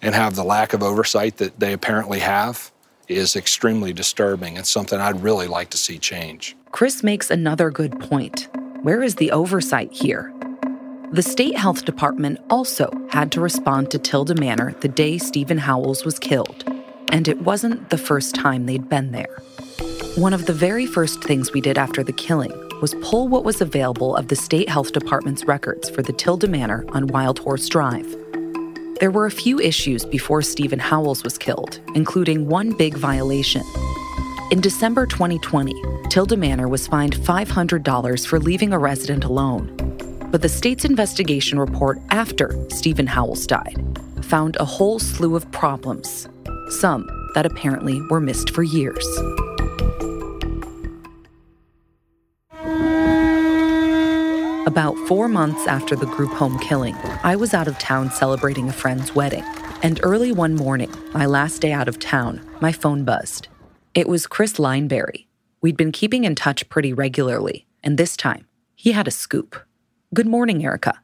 and 0.01 0.15
have 0.15 0.35
the 0.35 0.43
lack 0.43 0.73
of 0.73 0.81
oversight 0.81 1.37
that 1.37 1.59
they 1.59 1.73
apparently 1.73 2.19
have 2.19 2.71
is 3.07 3.35
extremely 3.35 3.93
disturbing 3.93 4.57
and 4.57 4.65
something 4.65 4.99
I'd 4.99 5.21
really 5.21 5.47
like 5.47 5.69
to 5.71 5.77
see 5.77 5.97
change. 5.97 6.55
Chris 6.71 7.03
makes 7.03 7.29
another 7.29 7.69
good 7.69 7.99
point. 7.99 8.47
Where 8.81 9.01
is 9.01 9.15
the 9.15 9.31
oversight 9.31 9.91
here? 9.91 10.33
The 11.11 11.21
state 11.21 11.57
health 11.57 11.85
department 11.85 12.39
also 12.49 12.91
had 13.09 13.31
to 13.33 13.41
respond 13.41 13.91
to 13.91 13.99
Tilda 13.99 14.35
Manor 14.35 14.73
the 14.81 14.87
day 14.87 15.17
Stephen 15.17 15.57
Howells 15.57 16.03
was 16.03 16.19
killed, 16.19 16.63
and 17.11 17.27
it 17.27 17.41
wasn't 17.41 17.89
the 17.89 17.97
first 17.97 18.35
time 18.35 18.65
they'd 18.65 18.89
been 18.89 19.11
there. 19.11 19.37
One 20.15 20.33
of 20.33 20.45
the 20.45 20.53
very 20.53 20.85
first 20.85 21.23
things 21.23 21.53
we 21.53 21.61
did 21.61 21.77
after 21.77 22.03
the 22.03 22.13
killing 22.13 22.51
was 22.81 22.95
pull 23.01 23.27
what 23.27 23.43
was 23.45 23.61
available 23.61 24.15
of 24.15 24.27
the 24.27 24.35
state 24.35 24.67
health 24.67 24.91
department's 24.91 25.45
records 25.45 25.89
for 25.89 26.01
the 26.01 26.13
Tilda 26.13 26.47
Manor 26.47 26.85
on 26.89 27.07
Wild 27.07 27.39
Horse 27.39 27.69
Drive. 27.69 28.15
There 29.01 29.11
were 29.11 29.25
a 29.25 29.31
few 29.31 29.59
issues 29.59 30.05
before 30.05 30.41
Stephen 30.41 30.79
Howells 30.79 31.21
was 31.23 31.37
killed, 31.37 31.79
including 31.95 32.47
one 32.47 32.71
big 32.71 32.95
violation. 32.95 33.61
In 34.51 34.61
December 34.61 35.05
2020, 35.05 35.73
Tilda 36.09 36.37
Manor 36.37 36.69
was 36.69 36.87
fined 36.87 37.13
$500 37.13 38.25
for 38.25 38.39
leaving 38.39 38.71
a 38.71 38.79
resident 38.79 39.25
alone. 39.25 39.75
But 40.31 40.41
the 40.41 40.47
state's 40.47 40.85
investigation 40.85 41.59
report 41.59 41.99
after 42.09 42.57
Stephen 42.69 43.07
Howells 43.07 43.45
died 43.45 43.75
found 44.21 44.55
a 44.61 44.65
whole 44.65 44.99
slew 44.99 45.35
of 45.35 45.49
problems, 45.51 46.29
some 46.69 47.05
that 47.33 47.45
apparently 47.45 48.01
were 48.09 48.21
missed 48.21 48.51
for 48.51 48.63
years. 48.63 49.05
About 54.65 54.97
four 55.07 55.27
months 55.27 55.67
after 55.67 55.95
the 55.95 56.07
group 56.07 56.31
home 56.31 56.57
killing, 56.57 56.95
I 57.21 57.35
was 57.35 57.53
out 57.53 57.67
of 57.67 57.77
town 57.77 58.09
celebrating 58.09 58.67
a 58.67 58.73
friend's 58.73 59.13
wedding. 59.13 59.43
And 59.83 59.99
early 60.01 60.31
one 60.31 60.55
morning, 60.55 60.91
my 61.13 61.27
last 61.27 61.61
day 61.61 61.71
out 61.71 61.87
of 61.87 61.99
town, 61.99 62.41
my 62.61 62.71
phone 62.71 63.03
buzzed. 63.03 63.47
It 63.93 64.09
was 64.09 64.25
Chris 64.25 64.53
Lineberry. 64.53 65.27
We'd 65.61 65.77
been 65.77 65.91
keeping 65.91 66.23
in 66.23 66.33
touch 66.33 66.67
pretty 66.67 66.93
regularly, 66.93 67.67
and 67.83 67.99
this 67.99 68.17
time, 68.17 68.47
he 68.75 68.93
had 68.93 69.07
a 69.07 69.11
scoop. 69.11 69.55
Good 70.15 70.25
morning, 70.25 70.65
Erica. 70.65 70.99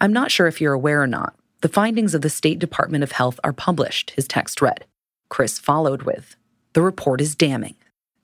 I'm 0.00 0.14
not 0.14 0.30
sure 0.30 0.46
if 0.46 0.58
you're 0.58 0.72
aware 0.72 1.02
or 1.02 1.06
not. 1.06 1.34
The 1.60 1.68
findings 1.68 2.14
of 2.14 2.22
the 2.22 2.30
State 2.30 2.60
Department 2.60 3.04
of 3.04 3.12
Health 3.12 3.38
are 3.44 3.52
published, 3.52 4.12
his 4.12 4.26
text 4.26 4.62
read. 4.62 4.86
Chris 5.28 5.58
followed 5.58 6.04
with, 6.04 6.34
The 6.72 6.80
report 6.80 7.20
is 7.20 7.34
damning. 7.34 7.76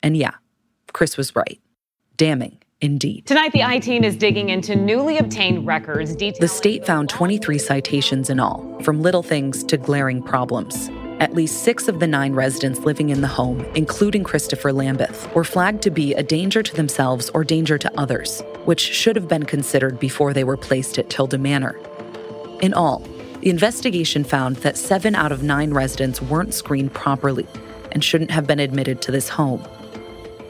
And 0.02 0.16
yeah, 0.16 0.36
Chris 0.94 1.18
was 1.18 1.36
right. 1.36 1.60
Damning 2.16 2.57
indeed. 2.80 3.26
Tonight, 3.26 3.52
the 3.52 3.62
I 3.62 3.78
team 3.78 4.04
is 4.04 4.16
digging 4.16 4.50
into 4.50 4.76
newly 4.76 5.18
obtained 5.18 5.66
records. 5.66 6.14
The 6.16 6.48
state 6.48 6.86
found 6.86 7.08
23 7.08 7.58
citations 7.58 8.30
in 8.30 8.40
all, 8.40 8.80
from 8.82 9.02
little 9.02 9.22
things 9.22 9.64
to 9.64 9.76
glaring 9.76 10.22
problems. 10.22 10.88
At 11.20 11.34
least 11.34 11.64
six 11.64 11.88
of 11.88 11.98
the 11.98 12.06
nine 12.06 12.34
residents 12.34 12.80
living 12.80 13.08
in 13.08 13.22
the 13.22 13.26
home, 13.26 13.60
including 13.74 14.22
Christopher 14.22 14.72
Lambeth, 14.72 15.34
were 15.34 15.42
flagged 15.42 15.82
to 15.82 15.90
be 15.90 16.14
a 16.14 16.22
danger 16.22 16.62
to 16.62 16.74
themselves 16.76 17.28
or 17.30 17.42
danger 17.42 17.76
to 17.76 17.98
others, 17.98 18.40
which 18.66 18.80
should 18.80 19.16
have 19.16 19.26
been 19.26 19.44
considered 19.44 19.98
before 19.98 20.32
they 20.32 20.44
were 20.44 20.56
placed 20.56 20.96
at 20.96 21.10
Tilda 21.10 21.38
Manor. 21.38 21.76
In 22.60 22.72
all, 22.72 23.00
the 23.40 23.50
investigation 23.50 24.22
found 24.22 24.56
that 24.56 24.76
seven 24.76 25.16
out 25.16 25.32
of 25.32 25.42
nine 25.42 25.74
residents 25.74 26.22
weren't 26.22 26.54
screened 26.54 26.94
properly 26.94 27.46
and 27.90 28.04
shouldn't 28.04 28.30
have 28.30 28.46
been 28.46 28.60
admitted 28.60 29.02
to 29.02 29.10
this 29.10 29.28
home 29.28 29.64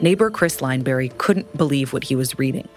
neighbor 0.01 0.29
Chris 0.29 0.57
Lineberry 0.57 1.15
couldn't 1.17 1.55
believe 1.57 1.93
what 1.93 2.05
he 2.05 2.15
was 2.15 2.37
reading. 2.39 2.67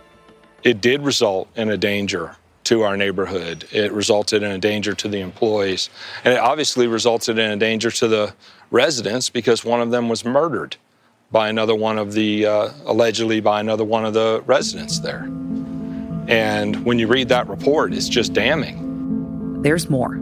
It 0.63 0.81
did 0.81 1.03
result 1.03 1.49
in 1.57 1.71
a 1.71 1.77
danger 1.77 2.37
to 2.65 2.83
our 2.83 2.97
neighborhood. 2.97 3.67
It 3.73 3.93
resulted 3.93 4.43
in 4.43 4.51
a 4.51 4.59
danger 4.59 4.95
to 4.95 5.09
the 5.09 5.21
employees. 5.21 5.91
And 6.25 6.35
it 6.35 6.39
obviously 6.39 6.87
resulted 6.87 7.39
in 7.39 7.51
a 7.51 7.57
danger 7.57 7.91
to 7.91 8.09
the 8.09 8.35
residents 8.71 9.31
because 9.31 9.65
one 9.65 9.81
of 9.81 9.91
them 9.91 10.09
was 10.09 10.25
murdered 10.25 10.77
by 11.31 11.49
another 11.49 11.75
one 11.75 11.99
of 11.99 12.13
the, 12.13 12.47
uh, 12.47 12.69
allegedly 12.87 13.41
by 13.41 13.61
another 13.61 13.85
one 13.85 14.05
of 14.05 14.15
the 14.15 14.43
residents 14.47 15.01
there. 15.01 15.25
And 16.29 16.85
when 16.85 16.99
you 16.99 17.09
read 17.09 17.29
that 17.31 17.49
report, 17.49 17.93
it's 17.93 18.09
just 18.09 18.33
damning. 18.33 19.63
There's 19.63 19.91
more. 19.91 20.19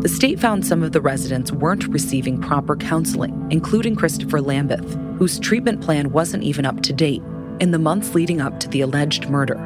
The 0.00 0.08
state 0.08 0.38
found 0.40 0.66
some 0.66 0.82
of 0.82 0.92
the 0.92 1.00
residents 1.00 1.52
weren't 1.52 1.86
receiving 1.86 2.40
proper 2.40 2.76
counseling, 2.76 3.46
including 3.50 3.94
Christopher 3.94 4.40
Lambeth, 4.40 4.96
whose 5.20 5.38
treatment 5.38 5.82
plan 5.82 6.10
wasn't 6.12 6.42
even 6.42 6.64
up 6.64 6.80
to 6.80 6.94
date. 6.94 7.22
In 7.60 7.72
the 7.72 7.78
months 7.78 8.14
leading 8.14 8.40
up 8.40 8.58
to 8.58 8.68
the 8.70 8.80
alleged 8.80 9.28
murder, 9.28 9.56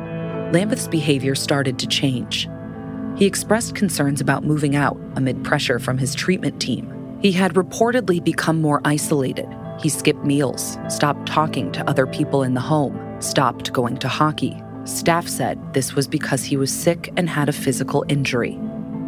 Lambeth's 0.52 0.88
behavior 0.88 1.36
started 1.36 1.78
to 1.78 1.86
change. 1.86 2.48
He 3.16 3.24
expressed 3.24 3.76
concerns 3.76 4.20
about 4.20 4.42
moving 4.42 4.74
out 4.74 4.98
amid 5.14 5.44
pressure 5.44 5.78
from 5.78 5.96
his 5.96 6.12
treatment 6.12 6.60
team. 6.60 6.92
He 7.22 7.30
had 7.30 7.54
reportedly 7.54 8.22
become 8.22 8.60
more 8.60 8.80
isolated. 8.84 9.46
He 9.80 9.88
skipped 9.88 10.24
meals, 10.24 10.76
stopped 10.88 11.28
talking 11.28 11.70
to 11.70 11.88
other 11.88 12.08
people 12.08 12.42
in 12.42 12.54
the 12.54 12.60
home, 12.60 12.98
stopped 13.20 13.72
going 13.72 13.98
to 13.98 14.08
hockey. 14.08 14.60
Staff 14.82 15.28
said 15.28 15.72
this 15.72 15.94
was 15.94 16.08
because 16.08 16.42
he 16.42 16.56
was 16.56 16.72
sick 16.72 17.12
and 17.16 17.30
had 17.30 17.48
a 17.48 17.52
physical 17.52 18.04
injury. 18.08 18.58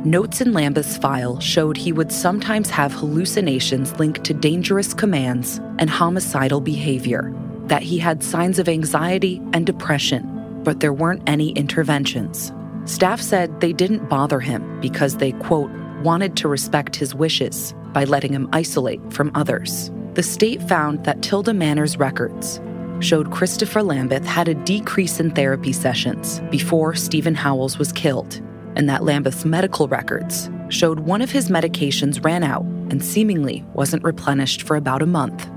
Notes 0.07 0.41
in 0.41 0.53
Lambeth's 0.53 0.97
file 0.97 1.41
showed 1.41 1.77
he 1.77 1.91
would 1.91 2.13
sometimes 2.13 2.71
have 2.71 2.93
hallucinations 2.93 3.99
linked 3.99 4.23
to 4.23 4.33
dangerous 4.33 4.95
commands 4.95 5.59
and 5.81 5.91
homicidal 5.91 6.61
behavior, 6.61 7.35
that 7.65 7.83
he 7.83 7.99
had 7.99 8.23
signs 8.23 8.61
of 8.61 8.69
anxiety 8.69 9.43
and 9.53 9.67
depression, 9.67 10.61
but 10.63 10.79
there 10.79 10.93
weren't 10.93 11.25
any 11.27 11.51
interventions. 11.55 12.53
Staff 12.85 13.21
said 13.21 13.61
they 13.61 13.73
didn't 13.73 14.09
bother 14.09 14.39
him 14.39 14.81
because 14.81 15.17
they, 15.17 15.33
quote, 15.33 15.73
wanted 16.05 16.37
to 16.37 16.47
respect 16.47 16.95
his 16.95 17.13
wishes 17.13 17.75
by 17.93 18.05
letting 18.05 18.33
him 18.33 18.49
isolate 18.53 19.01
from 19.13 19.33
others. 19.35 19.91
The 20.15 20.23
state 20.23 20.63
found 20.69 21.03
that 21.03 21.23
Tilda 21.23 21.53
Manor's 21.53 21.97
records 21.97 22.61
showed 23.01 23.33
Christopher 23.33 23.83
Lambeth 23.83 24.25
had 24.25 24.47
a 24.47 24.55
decrease 24.55 25.19
in 25.19 25.33
therapy 25.33 25.73
sessions 25.73 26.39
before 26.53 26.95
Stephen 26.95 27.35
Howells 27.35 27.77
was 27.77 27.91
killed 27.91 28.41
and 28.77 28.89
that 28.89 29.03
Lambeth's 29.03 29.45
medical 29.45 29.89
records 29.89 30.49
showed 30.69 31.01
one 31.01 31.23
of 31.23 31.31
his 31.31 31.49
medications 31.49 32.23
ran 32.25 32.45
out 32.45 32.63
and 32.91 33.03
seemingly 33.03 33.65
wasn't 33.73 34.05
replenished 34.05 34.63
for 34.63 34.77
about 34.77 35.03
a 35.03 35.07
month. 35.07 35.49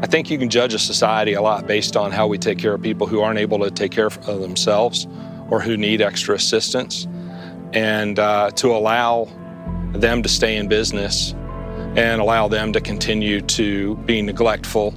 I 0.00 0.06
think 0.06 0.30
you 0.30 0.38
can 0.38 0.48
judge 0.48 0.74
a 0.74 0.78
society 0.78 1.34
a 1.34 1.42
lot 1.42 1.66
based 1.66 1.96
on 1.96 2.12
how 2.12 2.28
we 2.28 2.38
take 2.38 2.58
care 2.58 2.72
of 2.72 2.80
people 2.80 3.08
who 3.08 3.20
aren't 3.20 3.40
able 3.40 3.58
to 3.58 3.70
take 3.70 3.90
care 3.90 4.06
of 4.06 4.40
themselves 4.40 5.08
or 5.50 5.60
who 5.60 5.76
need 5.76 6.00
extra 6.00 6.36
assistance. 6.36 7.08
And 7.72 8.18
uh, 8.18 8.52
to 8.52 8.68
allow 8.68 9.28
them 9.92 10.22
to 10.22 10.28
stay 10.28 10.56
in 10.56 10.68
business 10.68 11.32
and 11.96 12.20
allow 12.20 12.46
them 12.46 12.72
to 12.74 12.80
continue 12.80 13.40
to 13.40 13.96
be 13.96 14.22
neglectful 14.22 14.94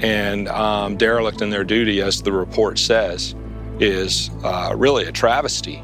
and 0.00 0.48
um, 0.48 0.96
derelict 0.96 1.42
in 1.42 1.50
their 1.50 1.64
duty, 1.64 2.00
as 2.00 2.22
the 2.22 2.32
report 2.32 2.78
says, 2.78 3.34
is 3.80 4.30
uh, 4.44 4.72
really 4.76 5.06
a 5.06 5.12
travesty. 5.12 5.82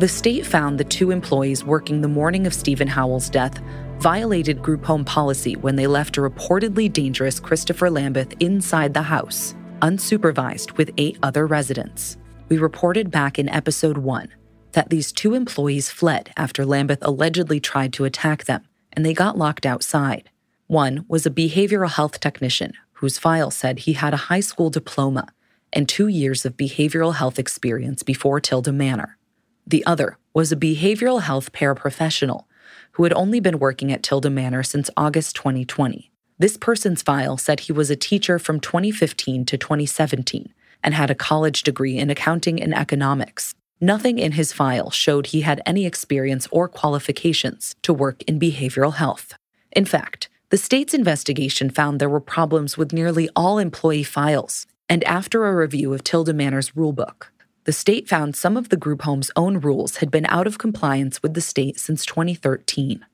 The 0.00 0.08
state 0.08 0.46
found 0.46 0.80
the 0.80 0.84
two 0.84 1.10
employees 1.10 1.62
working 1.62 2.00
the 2.00 2.08
morning 2.08 2.46
of 2.46 2.54
Stephen 2.54 2.88
Howell's 2.88 3.28
death 3.28 3.60
violated 3.98 4.62
group 4.62 4.82
home 4.82 5.04
policy 5.04 5.56
when 5.56 5.76
they 5.76 5.86
left 5.86 6.16
a 6.16 6.22
reportedly 6.22 6.90
dangerous 6.90 7.38
Christopher 7.38 7.90
Lambeth 7.90 8.32
inside 8.40 8.94
the 8.94 9.02
house, 9.02 9.54
unsupervised 9.82 10.78
with 10.78 10.90
eight 10.96 11.18
other 11.22 11.46
residents. 11.46 12.16
We 12.48 12.56
reported 12.56 13.10
back 13.10 13.38
in 13.38 13.50
episode 13.50 13.98
one 13.98 14.32
that 14.72 14.88
these 14.88 15.12
two 15.12 15.34
employees 15.34 15.90
fled 15.90 16.32
after 16.34 16.64
Lambeth 16.64 17.00
allegedly 17.02 17.60
tried 17.60 17.92
to 17.92 18.06
attack 18.06 18.44
them, 18.44 18.66
and 18.94 19.04
they 19.04 19.12
got 19.12 19.36
locked 19.36 19.66
outside. 19.66 20.30
One 20.66 21.04
was 21.08 21.26
a 21.26 21.30
behavioral 21.30 21.90
health 21.90 22.20
technician 22.20 22.72
whose 22.94 23.18
file 23.18 23.50
said 23.50 23.80
he 23.80 23.92
had 23.92 24.14
a 24.14 24.28
high 24.32 24.40
school 24.40 24.70
diploma 24.70 25.28
and 25.74 25.86
two 25.86 26.08
years 26.08 26.46
of 26.46 26.56
behavioral 26.56 27.16
health 27.16 27.38
experience 27.38 28.02
before 28.02 28.40
Tilda 28.40 28.72
Manor. 28.72 29.18
The 29.66 29.84
other 29.86 30.18
was 30.34 30.52
a 30.52 30.56
behavioral 30.56 31.22
health 31.22 31.52
paraprofessional 31.52 32.44
who 32.92 33.04
had 33.04 33.12
only 33.12 33.40
been 33.40 33.58
working 33.58 33.92
at 33.92 34.02
Tilda 34.02 34.30
Manor 34.30 34.62
since 34.62 34.90
August 34.96 35.36
2020. 35.36 36.10
This 36.38 36.56
person's 36.56 37.02
file 37.02 37.36
said 37.36 37.60
he 37.60 37.72
was 37.72 37.90
a 37.90 37.96
teacher 37.96 38.38
from 38.38 38.60
2015 38.60 39.44
to 39.44 39.58
2017 39.58 40.52
and 40.82 40.94
had 40.94 41.10
a 41.10 41.14
college 41.14 41.62
degree 41.62 41.98
in 41.98 42.10
accounting 42.10 42.62
and 42.62 42.74
economics. 42.74 43.54
Nothing 43.80 44.18
in 44.18 44.32
his 44.32 44.52
file 44.52 44.90
showed 44.90 45.28
he 45.28 45.42
had 45.42 45.62
any 45.64 45.86
experience 45.86 46.48
or 46.50 46.68
qualifications 46.68 47.74
to 47.82 47.92
work 47.92 48.22
in 48.24 48.38
behavioral 48.38 48.94
health. 48.94 49.34
In 49.72 49.84
fact, 49.84 50.28
the 50.50 50.58
state's 50.58 50.94
investigation 50.94 51.70
found 51.70 52.00
there 52.00 52.08
were 52.08 52.20
problems 52.20 52.76
with 52.76 52.92
nearly 52.92 53.28
all 53.36 53.58
employee 53.58 54.02
files, 54.02 54.66
and 54.88 55.04
after 55.04 55.46
a 55.46 55.54
review 55.54 55.94
of 55.94 56.02
Tilda 56.02 56.34
Manor's 56.34 56.72
rulebook, 56.72 57.28
the 57.64 57.72
state 57.72 58.08
found 58.08 58.34
some 58.34 58.56
of 58.56 58.70
the 58.70 58.76
group 58.76 59.02
home's 59.02 59.30
own 59.36 59.60
rules 59.60 59.96
had 59.96 60.10
been 60.10 60.24
out 60.26 60.46
of 60.46 60.58
compliance 60.58 61.22
with 61.22 61.34
the 61.34 61.40
state 61.40 61.78
since 61.78 62.06
2013. 62.06 63.04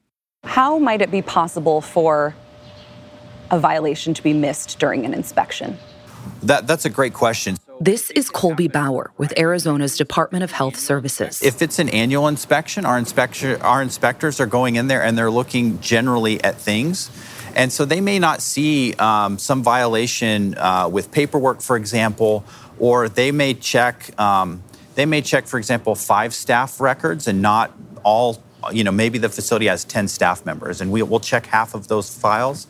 How 0.44 0.78
might 0.78 1.02
it 1.02 1.10
be 1.10 1.22
possible 1.22 1.80
for 1.80 2.34
a 3.50 3.58
violation 3.58 4.14
to 4.14 4.22
be 4.22 4.32
missed 4.32 4.78
during 4.78 5.04
an 5.04 5.14
inspection? 5.14 5.76
That, 6.42 6.66
that's 6.66 6.84
a 6.84 6.90
great 6.90 7.12
question. 7.12 7.56
This 7.80 8.10
is 8.10 8.30
Colby 8.30 8.68
Bower 8.68 9.10
with 9.18 9.36
Arizona's 9.38 9.96
Department 9.96 10.44
of 10.44 10.52
Health 10.52 10.78
Services. 10.78 11.42
If 11.42 11.60
it's 11.60 11.78
an 11.78 11.88
annual 11.90 12.28
inspection, 12.28 12.86
our, 12.86 12.98
inspection, 12.98 13.60
our 13.60 13.82
inspectors 13.82 14.40
are 14.40 14.46
going 14.46 14.76
in 14.76 14.86
there 14.86 15.02
and 15.02 15.18
they're 15.18 15.30
looking 15.30 15.80
generally 15.80 16.42
at 16.42 16.56
things. 16.56 17.10
And 17.54 17.72
so 17.72 17.84
they 17.84 18.00
may 18.00 18.18
not 18.18 18.42
see 18.42 18.94
um, 18.94 19.38
some 19.38 19.62
violation 19.62 20.56
uh, 20.58 20.88
with 20.88 21.10
paperwork, 21.10 21.60
for 21.60 21.76
example, 21.76 22.44
or 22.78 23.08
they 23.08 23.32
may 23.32 23.54
check 23.54 24.18
um, 24.20 24.62
they 24.94 25.06
may 25.06 25.22
check 25.22 25.46
for 25.46 25.58
example 25.58 25.94
five 25.94 26.34
staff 26.34 26.80
records 26.80 27.28
and 27.28 27.42
not 27.42 27.72
all 28.04 28.42
you 28.72 28.84
know 28.84 28.92
maybe 28.92 29.18
the 29.18 29.28
facility 29.28 29.66
has 29.66 29.84
10 29.84 30.08
staff 30.08 30.44
members 30.46 30.80
and 30.80 30.90
we, 30.90 31.02
will 31.02 31.20
check 31.20 31.46
half 31.46 31.74
of 31.74 31.88
those 31.88 32.14
files 32.14 32.66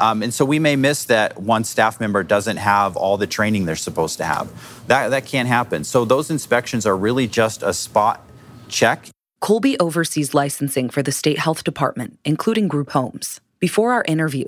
Um, 0.00 0.22
and 0.22 0.32
so 0.32 0.46
we 0.46 0.58
may 0.58 0.76
miss 0.76 1.04
that 1.04 1.38
one 1.38 1.62
staff 1.62 2.00
member 2.00 2.22
doesn't 2.22 2.56
have 2.56 2.96
all 2.96 3.18
the 3.18 3.26
training 3.26 3.66
they're 3.66 3.76
supposed 3.76 4.16
to 4.16 4.24
have. 4.24 4.48
That, 4.86 5.10
that 5.10 5.26
can't 5.26 5.46
happen. 5.46 5.84
So 5.84 6.06
those 6.06 6.30
inspections 6.30 6.86
are 6.86 6.96
really 6.96 7.26
just 7.26 7.62
a 7.62 7.74
spot 7.74 8.22
check. 8.68 9.10
Colby 9.40 9.78
oversees 9.78 10.32
licensing 10.32 10.88
for 10.88 11.02
the 11.02 11.12
state 11.12 11.38
health 11.38 11.64
department, 11.64 12.18
including 12.24 12.66
group 12.66 12.90
homes. 12.92 13.40
Before 13.58 13.92
our 13.92 14.04
interview, 14.08 14.46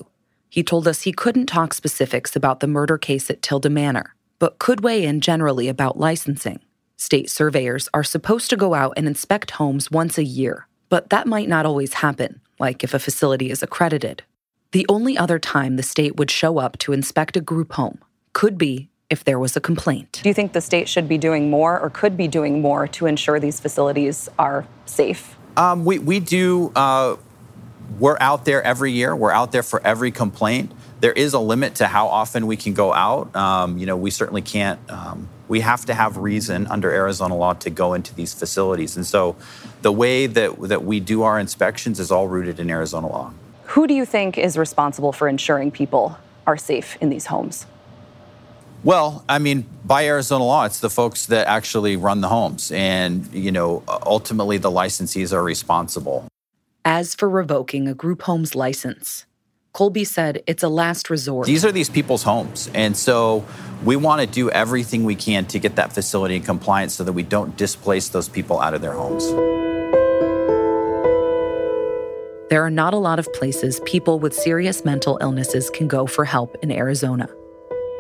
he 0.49 0.63
told 0.63 0.89
us 0.89 1.03
he 1.03 1.13
couldn't 1.13 1.47
talk 1.47 1.75
specifics 1.75 2.35
about 2.35 2.61
the 2.61 2.67
murder 2.67 2.97
case 2.97 3.31
at 3.31 3.43
Tilda 3.43 3.69
Manor, 3.69 4.15
but 4.43 4.59
could 4.59 4.83
weigh 4.83 5.05
in 5.05 5.21
generally 5.21 5.69
about 5.69 6.01
licensing. 6.01 6.59
State 6.97 7.31
surveyors 7.31 7.89
are 7.95 8.03
supposed 8.03 8.51
to 8.51 8.57
go 8.57 8.75
out 8.75 8.93
and 8.97 9.07
inspect 9.07 9.53
homes 9.53 9.89
once 9.89 10.19
a 10.19 10.25
year, 10.25 10.67
but 10.89 11.11
that 11.11 11.29
might 11.29 11.49
not 11.49 11.65
always 11.65 11.93
happen, 11.93 12.41
like 12.59 12.83
if 12.83 12.93
a 12.93 12.99
facility 12.99 13.53
is 13.53 13.63
accredited. 13.63 14.25
The 14.73 14.85
only 14.89 15.17
other 15.17 15.39
time 15.39 15.77
the 15.77 15.85
state 15.85 16.17
would 16.17 16.29
show 16.29 16.59
up 16.59 16.77
to 16.79 16.93
inspect 16.93 17.37
a 17.37 17.41
group 17.41 17.75
home 17.75 18.01
could 18.33 18.59
be 18.59 18.89
if 19.09 19.23
there 19.23 19.39
was 19.39 19.57
a 19.57 19.61
complaint. 19.61 20.19
Do 20.25 20.29
you 20.29 20.35
think 20.35 20.55
the 20.55 20.61
state 20.61 20.89
should 20.89 21.09
be 21.09 21.19
doing 21.19 21.49
more 21.49 21.79
or 21.79 21.89
could 21.89 22.17
be 22.17 22.27
doing 22.27 22.61
more 22.61 22.89
to 22.89 23.07
ensure 23.07 23.39
these 23.39 23.61
facilities 23.61 24.29
are 24.41 24.67
safe? 24.87 25.37
Um, 25.57 25.85
we, 25.85 26.01
we 26.01 26.19
do, 26.19 26.73
uh, 26.75 27.15
we're 28.01 28.19
out 28.19 28.45
there 28.45 28.61
every 28.65 28.91
year. 28.91 29.15
We're 29.15 29.31
out 29.31 29.53
there 29.53 29.63
for 29.63 29.81
every 29.87 30.11
complaint. 30.11 30.73
There 31.03 31.13
is 31.13 31.35
a 31.35 31.41
limit 31.41 31.75
to 31.77 31.89
how 31.89 32.07
often 32.07 32.47
we 32.47 32.57
can 32.57 32.75
go 32.75 32.95
out. 32.95 33.35
Um, 33.35 33.77
you 33.77 33.87
know, 33.87 33.97
we 33.97 34.13
certainly 34.13 34.41
can't, 34.41 34.79
um, 34.89 35.29
we 35.49 35.59
have 35.59 35.85
to 35.87 35.95
have 35.95 36.17
reason 36.17 36.69
under 36.69 36.93
Arizona 36.93 37.35
law 37.35 37.55
to 37.55 37.71
go 37.71 37.95
into 37.95 38.15
these 38.15 38.33
facilities. 38.33 38.97
And 38.97 39.05
so 39.05 39.35
the 39.83 39.91
way 39.91 40.29
that, 40.29 40.61
that 40.69 40.85
we 40.85 41.01
do 41.01 41.25
our 41.25 41.41
inspections 41.41 41.99
is 41.99 42.13
all 42.13 42.29
rooted 42.29 42.61
in 42.61 42.71
Arizona 42.71 43.09
law. 43.09 43.35
Who 43.75 43.89
do 43.89 43.95
you 43.95 44.05
think 44.05 44.39
is 44.39 44.57
responsible 44.57 45.11
for 45.11 45.27
ensuring 45.27 45.73
people 45.73 46.17
are 46.47 46.57
safe 46.57 46.97
in 47.01 47.09
these 47.11 47.27
homes? 47.27 47.67
Well, 48.85 49.25
I 49.29 49.41
mean, 49.41 49.67
by 49.85 50.07
Arizona 50.07 50.45
law, 50.45 50.67
it's 50.67 50.79
the 50.79 50.91
folks 50.91 51.27
that 51.27 51.49
actually 51.49 51.97
run 51.97 52.21
the 52.21 52.29
homes. 52.29 52.71
And, 52.71 53.27
you 53.35 53.51
know, 53.51 53.83
ultimately 54.07 54.57
the 54.57 54.71
licensees 54.71 55.33
are 55.33 55.43
responsible. 55.43 56.29
As 56.85 57.17
for 57.17 57.29
revoking 57.29 57.89
a 57.89 57.95
group 57.95 58.23
home's 58.23 58.55
license, 58.55 59.25
Colby 59.73 60.05
said 60.05 60.43
it's 60.47 60.63
a 60.63 60.69
last 60.69 61.09
resort. 61.09 61.47
These 61.47 61.65
are 61.65 61.73
these 61.73 61.89
people's 61.89 62.23
homes. 62.23 62.71
And 62.75 62.95
so 62.97 63.45
we 63.85 63.97
want 63.97 64.21
to 64.21 64.27
do 64.27 64.51
everything 64.51 65.05
we 65.05 65.15
can 65.15 65.47
to 65.47 65.59
get 65.59 65.77
that 65.77 65.93
facility 65.93 66.37
in 66.37 66.43
compliance 66.43 66.95
so 66.95 67.05
that 67.05 67.15
we 67.15 67.23
don't 67.23 67.57
displace 67.57 68.11
those 68.11 68.29
people 68.29 68.61
out 68.61 68.75
of 68.75 68.83
their 68.83 68.93
homes. 68.93 69.27
There 72.51 72.63
are 72.63 72.71
not 72.71 72.93
a 72.93 72.99
lot 72.99 73.19
of 73.19 73.33
places 73.33 73.81
people 73.87 74.19
with 74.19 74.35
serious 74.35 74.85
mental 74.85 75.17
illnesses 75.23 75.71
can 75.71 75.89
go 75.89 76.07
for 76.07 76.27
help 76.27 76.55
in 76.63 76.71
Arizona. 76.71 77.27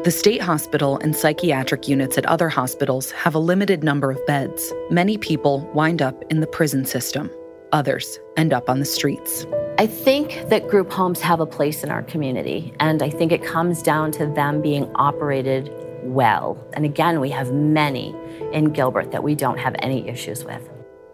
The 0.05 0.11
state 0.11 0.43
hospital 0.43 0.99
and 0.99 1.17
psychiatric 1.17 1.89
units 1.89 2.19
at 2.19 2.27
other 2.27 2.51
hospitals 2.51 3.13
have 3.13 3.35
a 3.35 3.39
limited 3.39 3.83
number 3.83 4.11
of 4.11 4.27
beds. 4.27 4.71
Many 4.91 5.17
people 5.17 5.67
wind 5.73 6.03
up 6.03 6.23
in 6.29 6.41
the 6.41 6.47
prison 6.47 6.85
system, 6.85 7.31
others 7.73 8.19
end 8.37 8.53
up 8.53 8.69
on 8.69 8.79
the 8.79 8.85
streets. 8.85 9.47
I 9.79 9.87
think 9.87 10.49
that 10.49 10.69
group 10.69 10.93
homes 10.93 11.21
have 11.23 11.41
a 11.41 11.47
place 11.47 11.83
in 11.83 11.91
our 11.91 12.03
community, 12.03 12.75
and 12.79 13.03
I 13.03 13.09
think 13.09 13.33
it 13.33 13.43
comes 13.43 13.83
down 13.83 14.13
to 14.13 14.27
them 14.27 14.61
being 14.61 14.91
operated 14.97 15.73
well. 16.03 16.63
And 16.75 16.85
again, 16.85 17.21
we 17.21 17.31
have 17.31 17.53
many 17.53 18.15
in 18.53 18.73
Gilbert 18.73 19.13
that 19.13 19.23
we 19.23 19.35
don't 19.35 19.59
have 19.59 19.75
any 19.79 20.07
issues 20.09 20.45
with. 20.45 20.69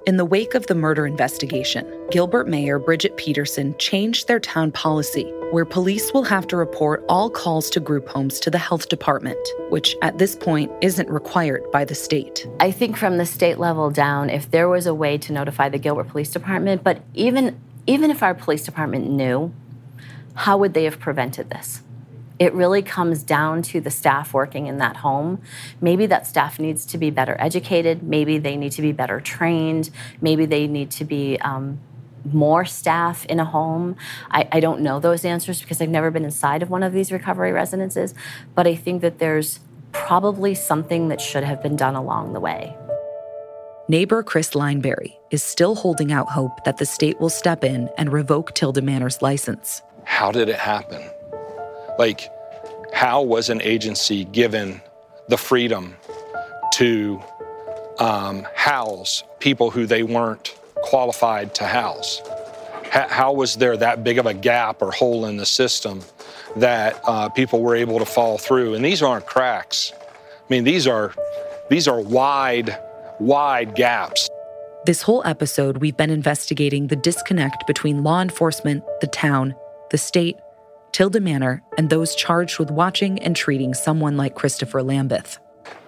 In 0.06 0.16
the 0.16 0.24
wake 0.24 0.54
of 0.54 0.66
the 0.66 0.74
murder 0.74 1.06
investigation, 1.06 1.86
Gilbert 2.10 2.48
Mayor 2.48 2.78
Brigette 2.78 3.16
Peterson 3.16 3.76
changed 3.78 4.26
their 4.26 4.40
town 4.40 4.72
policy 4.72 5.32
where 5.50 5.64
police 5.64 6.12
will 6.12 6.24
have 6.24 6.46
to 6.46 6.56
report 6.56 7.04
all 7.08 7.30
calls 7.30 7.70
to 7.70 7.80
group 7.80 8.08
homes 8.08 8.38
to 8.40 8.50
the 8.50 8.58
health 8.58 8.88
department, 8.88 9.38
which 9.70 9.96
at 10.02 10.18
this 10.18 10.36
point 10.36 10.70
isn't 10.82 11.08
required 11.08 11.62
by 11.72 11.84
the 11.84 11.94
state. 11.94 12.46
I 12.60 12.70
think 12.70 12.96
from 12.96 13.16
the 13.16 13.24
state 13.24 13.58
level 13.58 13.90
down, 13.90 14.28
if 14.28 14.50
there 14.50 14.68
was 14.68 14.86
a 14.86 14.94
way 14.94 15.16
to 15.18 15.32
notify 15.32 15.68
the 15.70 15.78
Gilbert 15.78 16.08
Police 16.08 16.30
Department, 16.30 16.84
but 16.84 17.00
even 17.14 17.58
even 17.88 18.10
if 18.10 18.22
our 18.22 18.34
police 18.34 18.64
department 18.64 19.08
knew, 19.08 19.52
how 20.34 20.58
would 20.58 20.74
they 20.74 20.84
have 20.84 21.00
prevented 21.00 21.48
this? 21.48 21.82
It 22.38 22.52
really 22.52 22.82
comes 22.82 23.24
down 23.24 23.62
to 23.62 23.80
the 23.80 23.90
staff 23.90 24.32
working 24.32 24.66
in 24.66 24.76
that 24.78 24.98
home. 24.98 25.40
Maybe 25.80 26.06
that 26.06 26.26
staff 26.26 26.60
needs 26.60 26.84
to 26.86 26.98
be 26.98 27.10
better 27.10 27.34
educated. 27.40 28.02
Maybe 28.02 28.38
they 28.38 28.56
need 28.56 28.72
to 28.72 28.82
be 28.82 28.92
better 28.92 29.20
trained. 29.20 29.90
Maybe 30.20 30.44
they 30.44 30.68
need 30.68 30.90
to 30.92 31.04
be 31.04 31.40
um, 31.40 31.80
more 32.32 32.64
staff 32.64 33.24
in 33.24 33.40
a 33.40 33.44
home. 33.44 33.96
I, 34.30 34.46
I 34.52 34.60
don't 34.60 34.82
know 34.82 35.00
those 35.00 35.24
answers 35.24 35.60
because 35.60 35.80
I've 35.80 35.88
never 35.88 36.10
been 36.10 36.24
inside 36.24 36.62
of 36.62 36.70
one 36.70 36.82
of 36.82 36.92
these 36.92 37.10
recovery 37.10 37.52
residences, 37.52 38.14
but 38.54 38.66
I 38.66 38.76
think 38.76 39.00
that 39.00 39.18
there's 39.18 39.60
probably 39.92 40.54
something 40.54 41.08
that 41.08 41.20
should 41.20 41.42
have 41.42 41.62
been 41.62 41.74
done 41.74 41.96
along 41.96 42.34
the 42.34 42.40
way. 42.40 42.76
Neighbor 43.90 44.22
Chris 44.22 44.50
Lineberry 44.50 45.16
is 45.30 45.42
still 45.42 45.74
holding 45.74 46.12
out 46.12 46.28
hope 46.28 46.62
that 46.64 46.76
the 46.76 46.84
state 46.84 47.18
will 47.20 47.30
step 47.30 47.64
in 47.64 47.88
and 47.96 48.12
revoke 48.12 48.54
Tilda 48.54 48.82
Manor's 48.82 49.22
license. 49.22 49.80
How 50.04 50.30
did 50.30 50.50
it 50.50 50.58
happen? 50.58 51.00
Like, 51.98 52.30
how 52.92 53.22
was 53.22 53.48
an 53.48 53.62
agency 53.62 54.26
given 54.26 54.82
the 55.28 55.38
freedom 55.38 55.96
to 56.74 57.18
um, 57.98 58.46
house 58.54 59.22
people 59.38 59.70
who 59.70 59.86
they 59.86 60.02
weren't 60.02 60.54
qualified 60.82 61.54
to 61.54 61.64
house? 61.64 62.20
How, 62.90 63.32
was 63.32 63.56
there 63.56 63.76
that 63.78 64.04
big 64.04 64.18
of 64.18 64.26
a 64.26 64.34
gap 64.34 64.82
or 64.82 64.92
hole 64.92 65.24
in 65.24 65.38
the 65.38 65.46
system 65.46 66.02
that 66.56 67.00
uh, 67.04 67.30
people 67.30 67.62
were 67.62 67.74
able 67.74 67.98
to 68.00 68.06
fall 68.06 68.36
through? 68.36 68.74
And 68.74 68.84
these 68.84 69.02
aren't 69.02 69.24
cracks. 69.24 69.94
I 69.94 70.46
mean, 70.50 70.64
these 70.64 70.86
are 70.86 71.14
these 71.70 71.86
are 71.86 72.00
wide, 72.00 72.78
wide 73.20 73.74
gaps. 73.74 74.28
This 74.86 75.02
whole 75.02 75.22
episode, 75.26 75.78
we've 75.78 75.96
been 75.96 76.10
investigating 76.10 76.86
the 76.86 76.96
disconnect 76.96 77.66
between 77.66 78.02
law 78.02 78.22
enforcement, 78.22 78.84
the 79.00 79.06
town, 79.06 79.54
the 79.90 79.98
state, 79.98 80.36
Tilda 80.92 81.20
Manor, 81.20 81.62
and 81.76 81.90
those 81.90 82.14
charged 82.14 82.58
with 82.58 82.70
watching 82.70 83.18
and 83.20 83.36
treating 83.36 83.74
someone 83.74 84.16
like 84.16 84.34
Christopher 84.34 84.82
Lambeth. 84.82 85.38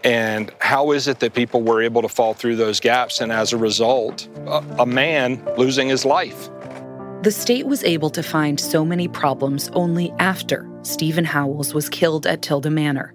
And 0.04 0.52
how 0.60 0.92
is 0.92 1.08
it 1.08 1.20
that 1.20 1.34
people 1.34 1.62
were 1.62 1.82
able 1.82 2.02
to 2.02 2.08
fall 2.08 2.34
through 2.34 2.56
those 2.56 2.80
gaps 2.80 3.20
and 3.20 3.32
as 3.32 3.52
a 3.52 3.56
result, 3.56 4.28
a, 4.46 4.64
a 4.80 4.86
man 4.86 5.42
losing 5.56 5.88
his 5.88 6.04
life? 6.04 6.48
The 7.22 7.30
state 7.30 7.66
was 7.66 7.84
able 7.84 8.10
to 8.10 8.22
find 8.22 8.58
so 8.58 8.84
many 8.84 9.06
problems 9.06 9.68
only 9.74 10.12
after 10.18 10.68
Stephen 10.82 11.24
Howells 11.24 11.74
was 11.74 11.88
killed 11.88 12.26
at 12.26 12.40
Tilda 12.40 12.70
Manor. 12.70 13.14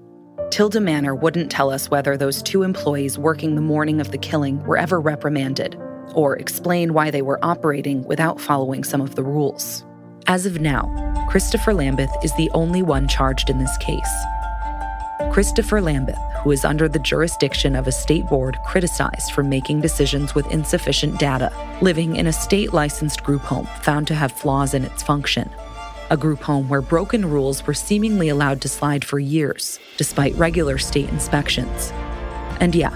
Tilda 0.56 0.80
Manor 0.80 1.14
wouldn't 1.14 1.52
tell 1.52 1.70
us 1.70 1.92
whether 1.92 2.16
those 2.16 2.42
two 2.42 2.64
employees 2.64 3.20
working 3.20 3.56
the 3.56 3.62
morning 3.62 4.00
of 4.00 4.12
the 4.12 4.18
killing 4.18 4.64
were 4.64 4.78
ever 4.78 5.02
reprimanded 5.02 5.76
or 6.14 6.38
explain 6.38 6.94
why 6.94 7.12
they 7.12 7.22
were 7.22 7.44
operating 7.44 8.06
without 8.06 8.40
following 8.40 8.82
some 8.86 9.02
of 9.02 9.16
the 9.16 9.24
rules. 9.24 9.84
As 10.28 10.46
of 10.46 10.62
now, 10.62 10.86
Christopher 11.30 11.74
Lambeth 11.74 12.10
is 12.24 12.34
the 12.38 12.50
only 12.52 12.82
one 12.82 13.10
charged 13.10 13.50
in 13.50 13.60
this 13.60 13.78
case. 13.80 14.10
Christopher 15.30 15.82
Lambeth, 15.82 16.18
who 16.42 16.52
is 16.52 16.64
under 16.64 16.88
the 16.88 17.00
jurisdiction 17.00 17.76
of 17.76 17.86
a 17.86 17.92
state 17.92 18.26
board 18.28 18.58
criticized 18.64 19.34
for 19.34 19.44
making 19.44 19.82
decisions 19.82 20.36
with 20.36 20.50
insufficient 20.54 21.20
data, 21.20 21.52
living 21.82 22.16
in 22.16 22.28
a 22.28 22.32
state 22.32 22.72
licensed 22.72 23.24
group 23.24 23.42
home 23.42 23.68
found 23.82 24.08
to 24.08 24.16
have 24.16 24.32
flaws 24.32 24.74
in 24.74 24.86
its 24.86 25.04
function. 25.04 25.50
A 26.12 26.18
group 26.18 26.42
home 26.42 26.70
where 26.70 26.82
broken 26.82 27.30
rules 27.30 27.66
were 27.66 27.74
seemingly 27.74 28.30
allowed 28.30 28.62
to 28.62 28.70
slide 28.70 29.04
for 29.04 29.20
years, 29.20 29.80
despite 29.98 30.36
regular 30.36 30.78
state 30.78 31.10
inspections. 31.10 31.92
And 32.60 32.76
yeah, 32.76 32.94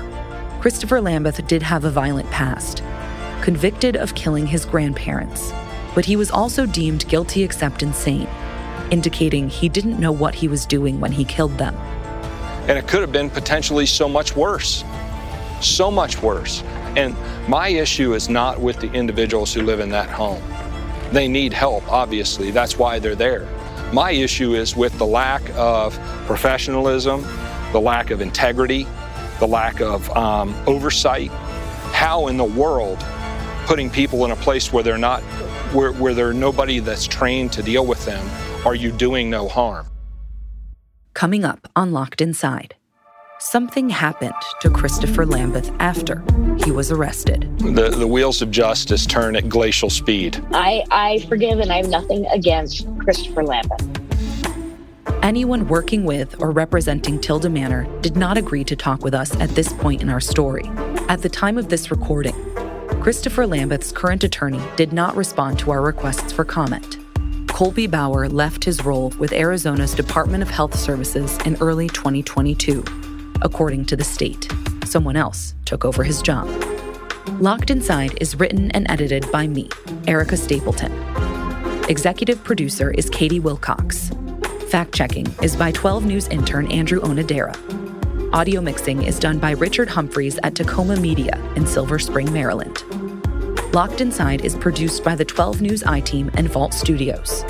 Christopher 0.62 1.02
Lambeth 1.02 1.46
did 1.48 1.64
have 1.64 1.86
a 1.86 1.92
violent 1.92 2.30
past, 2.32 2.84
convicted 3.42 3.96
of 3.96 4.16
killing 4.16 4.48
his 4.48 4.66
grandparents 4.66 5.52
but 5.96 6.06
he 6.06 6.16
was 6.16 6.32
also 6.32 6.66
deemed 6.66 7.08
guilty 7.08 7.44
except 7.44 7.84
insane, 7.84 8.28
indicating 8.92 9.50
he 9.50 9.70
didn't 9.70 10.00
know 10.00 10.12
what 10.12 10.36
he 10.36 10.48
was 10.48 10.66
doing 10.66 11.00
when 11.00 11.12
he 11.12 11.26
killed 11.26 11.58
them. 11.58 11.76
And 12.68 12.78
it 12.78 12.88
could 12.88 13.02
have 13.02 13.12
been 13.12 13.30
potentially 13.30 13.86
so 13.86 14.08
much 14.08 14.36
worse. 14.36 14.84
So 15.62 15.90
much 15.90 16.22
worse. 16.22 16.64
And 16.96 17.16
my 17.48 17.70
issue 17.70 18.14
is 18.14 18.30
not 18.30 18.60
with 18.60 18.80
the 18.80 18.92
individuals 18.94 19.54
who 19.54 19.64
live 19.64 19.80
in 19.80 19.90
that 19.90 20.10
home. 20.10 20.42
They 21.12 21.28
need 21.28 21.54
help, 21.54 21.90
obviously. 21.92 22.52
That's 22.52 22.78
why 22.78 23.00
they're 23.00 23.16
there. 23.16 23.48
My 23.94 24.12
issue 24.12 24.54
is 24.54 24.76
with 24.76 24.98
the 24.98 25.06
lack 25.06 25.42
of 25.56 26.00
professionalism, 26.28 27.26
the 27.72 27.82
lack 27.82 28.12
of 28.12 28.22
integrity, 28.22 28.86
the 29.40 29.48
lack 29.48 29.82
of 29.82 30.10
um, 30.16 30.56
oversight. 30.68 31.32
How 31.92 32.28
in 32.28 32.38
the 32.38 32.44
world 32.44 33.04
putting 33.66 33.90
people 33.90 34.26
in 34.26 34.32
a 34.32 34.36
place 34.36 34.72
where 34.72 34.84
they're 34.84 34.98
not 34.98 35.22
where, 35.74 35.92
where 35.94 36.14
there's 36.14 36.36
nobody 36.36 36.80
that's 36.80 37.06
trained 37.06 37.52
to 37.54 37.64
deal 37.64 37.86
with 37.86 38.04
them, 38.06 38.28
are 38.66 38.76
you 38.76 38.92
doing 38.92 39.30
no 39.30 39.48
harm? 39.48 39.88
Coming 41.14 41.44
up 41.44 41.68
on 41.76 41.92
Locked 41.92 42.22
Inside, 42.22 42.76
something 43.40 43.90
happened 43.90 44.34
to 44.60 44.70
Christopher 44.70 45.26
Lambeth 45.26 45.72
after 45.80 46.24
he 46.64 46.72
was 46.72 46.92
arrested. 46.92 47.48
The, 47.60 47.90
the 47.90 48.08
wheels 48.08 48.42
of 48.42 48.52
justice 48.52 49.06
turn 49.06 49.36
at 49.36 49.48
glacial 49.48 49.90
speed. 49.90 50.44
I, 50.52 50.84
I 50.92 51.20
forgive 51.30 51.60
and 51.60 51.72
I 51.72 51.78
have 51.78 51.90
nothing 51.90 52.26
against 52.28 52.86
Christopher 53.00 53.44
Lambeth. 53.44 54.00
Anyone 55.24 55.68
working 55.68 56.04
with 56.04 56.40
or 56.42 56.52
representing 56.52 57.20
Tilda 57.20 57.50
Manor 57.50 57.88
did 58.02 58.18
not 58.18 58.38
agree 58.38 58.64
to 58.66 58.76
talk 58.76 59.04
with 59.04 59.14
us 59.14 59.34
at 59.40 59.50
this 59.52 59.72
point 59.74 60.02
in 60.02 60.10
our 60.10 60.22
story. 60.22 60.70
At 61.08 61.22
the 61.22 61.30
time 61.30 61.58
of 61.58 61.70
this 61.70 61.92
recording, 61.92 62.36
Christopher 63.02 63.48
Lambeth's 63.48 63.92
current 63.92 64.24
attorney 64.24 64.62
did 64.76 64.92
not 64.92 65.16
respond 65.16 65.60
to 65.60 65.72
our 65.72 65.82
requests 65.82 66.34
for 66.34 66.44
comment. 66.44 66.98
Colby 67.48 67.88
Bower 67.88 68.28
left 68.28 68.64
his 68.64 68.84
role 68.86 69.10
with 69.18 69.32
Arizona's 69.34 69.94
Department 69.94 70.44
of 70.44 70.50
Health 70.50 70.78
Services 70.78 71.38
in 71.46 71.58
early 71.62 71.88
2022. 71.88 72.84
According 73.42 73.86
to 73.86 73.96
the 73.96 74.04
state, 74.04 74.52
someone 74.86 75.16
else 75.16 75.56
took 75.66 75.86
over 75.86 76.04
his 76.04 76.22
job. 76.22 76.48
Locked 77.40 77.70
Inside 77.70 78.18
is 78.20 78.36
written 78.36 78.70
and 78.72 78.90
edited 78.90 79.32
by 79.32 79.48
me, 79.48 79.70
Erica 80.08 80.36
Stapleton. 80.36 80.92
Executive 81.90 82.44
producer 82.44 82.92
is 82.92 83.10
Katie 83.10 83.40
Wilcox. 83.40 84.12
Fact 84.70 84.94
checking 84.94 85.26
is 85.42 85.56
by 85.56 85.72
12 85.72 86.06
News 86.06 86.28
intern 86.28 86.70
Andrew 86.72 87.00
Onadera. 87.02 87.56
Audio 88.34 88.62
mixing 88.62 89.04
is 89.04 89.18
done 89.18 89.40
by 89.40 89.52
Richard 89.52 89.90
Humphreys 89.90 90.38
at 90.44 90.54
Tacoma 90.54 90.98
Media 90.98 91.36
in 91.56 91.66
Silver 91.66 91.98
Spring, 91.98 92.32
Maryland. 92.32 92.84
Locked 93.74 94.02
Inside 94.02 94.44
is 94.44 94.56
produced 94.56 95.04
by 95.04 95.16
the 95.16 95.26
12 95.26 95.62
News 95.62 95.84
I 95.84 96.02
Team 96.02 96.30
and 96.34 96.50
Vault 96.50 96.74
Studios. 96.74 97.44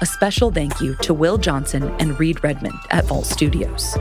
A 0.00 0.06
special 0.06 0.50
thank 0.50 0.80
you 0.80 0.94
to 0.96 1.14
Will 1.14 1.38
Johnson 1.38 1.84
and 2.00 2.18
Reed 2.18 2.42
Redmond 2.42 2.78
at 2.90 3.04
Vault 3.04 3.26
Studios. 3.26 3.96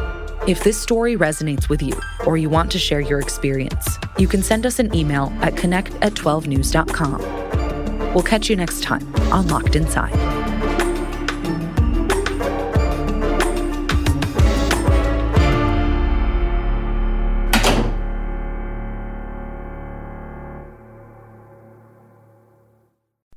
If 0.50 0.64
this 0.64 0.82
story 0.82 1.16
resonates 1.16 1.70
with 1.70 1.84
you 1.84 1.94
or 2.26 2.36
you 2.36 2.50
want 2.50 2.72
to 2.72 2.80
share 2.80 3.02
your 3.02 3.20
experience, 3.20 4.00
you 4.18 4.28
can 4.28 4.42
send 4.42 4.66
us 4.66 4.80
an 4.80 4.92
email 4.96 5.32
at 5.42 5.56
connect 5.56 5.94
at 6.02 6.14
12news.com. 6.14 7.22
We'll 8.16 8.24
catch 8.24 8.50
you 8.50 8.56
next 8.56 8.82
time 8.82 9.08
on 9.32 9.48
Locked 9.48 9.76
Inside. 9.76 10.49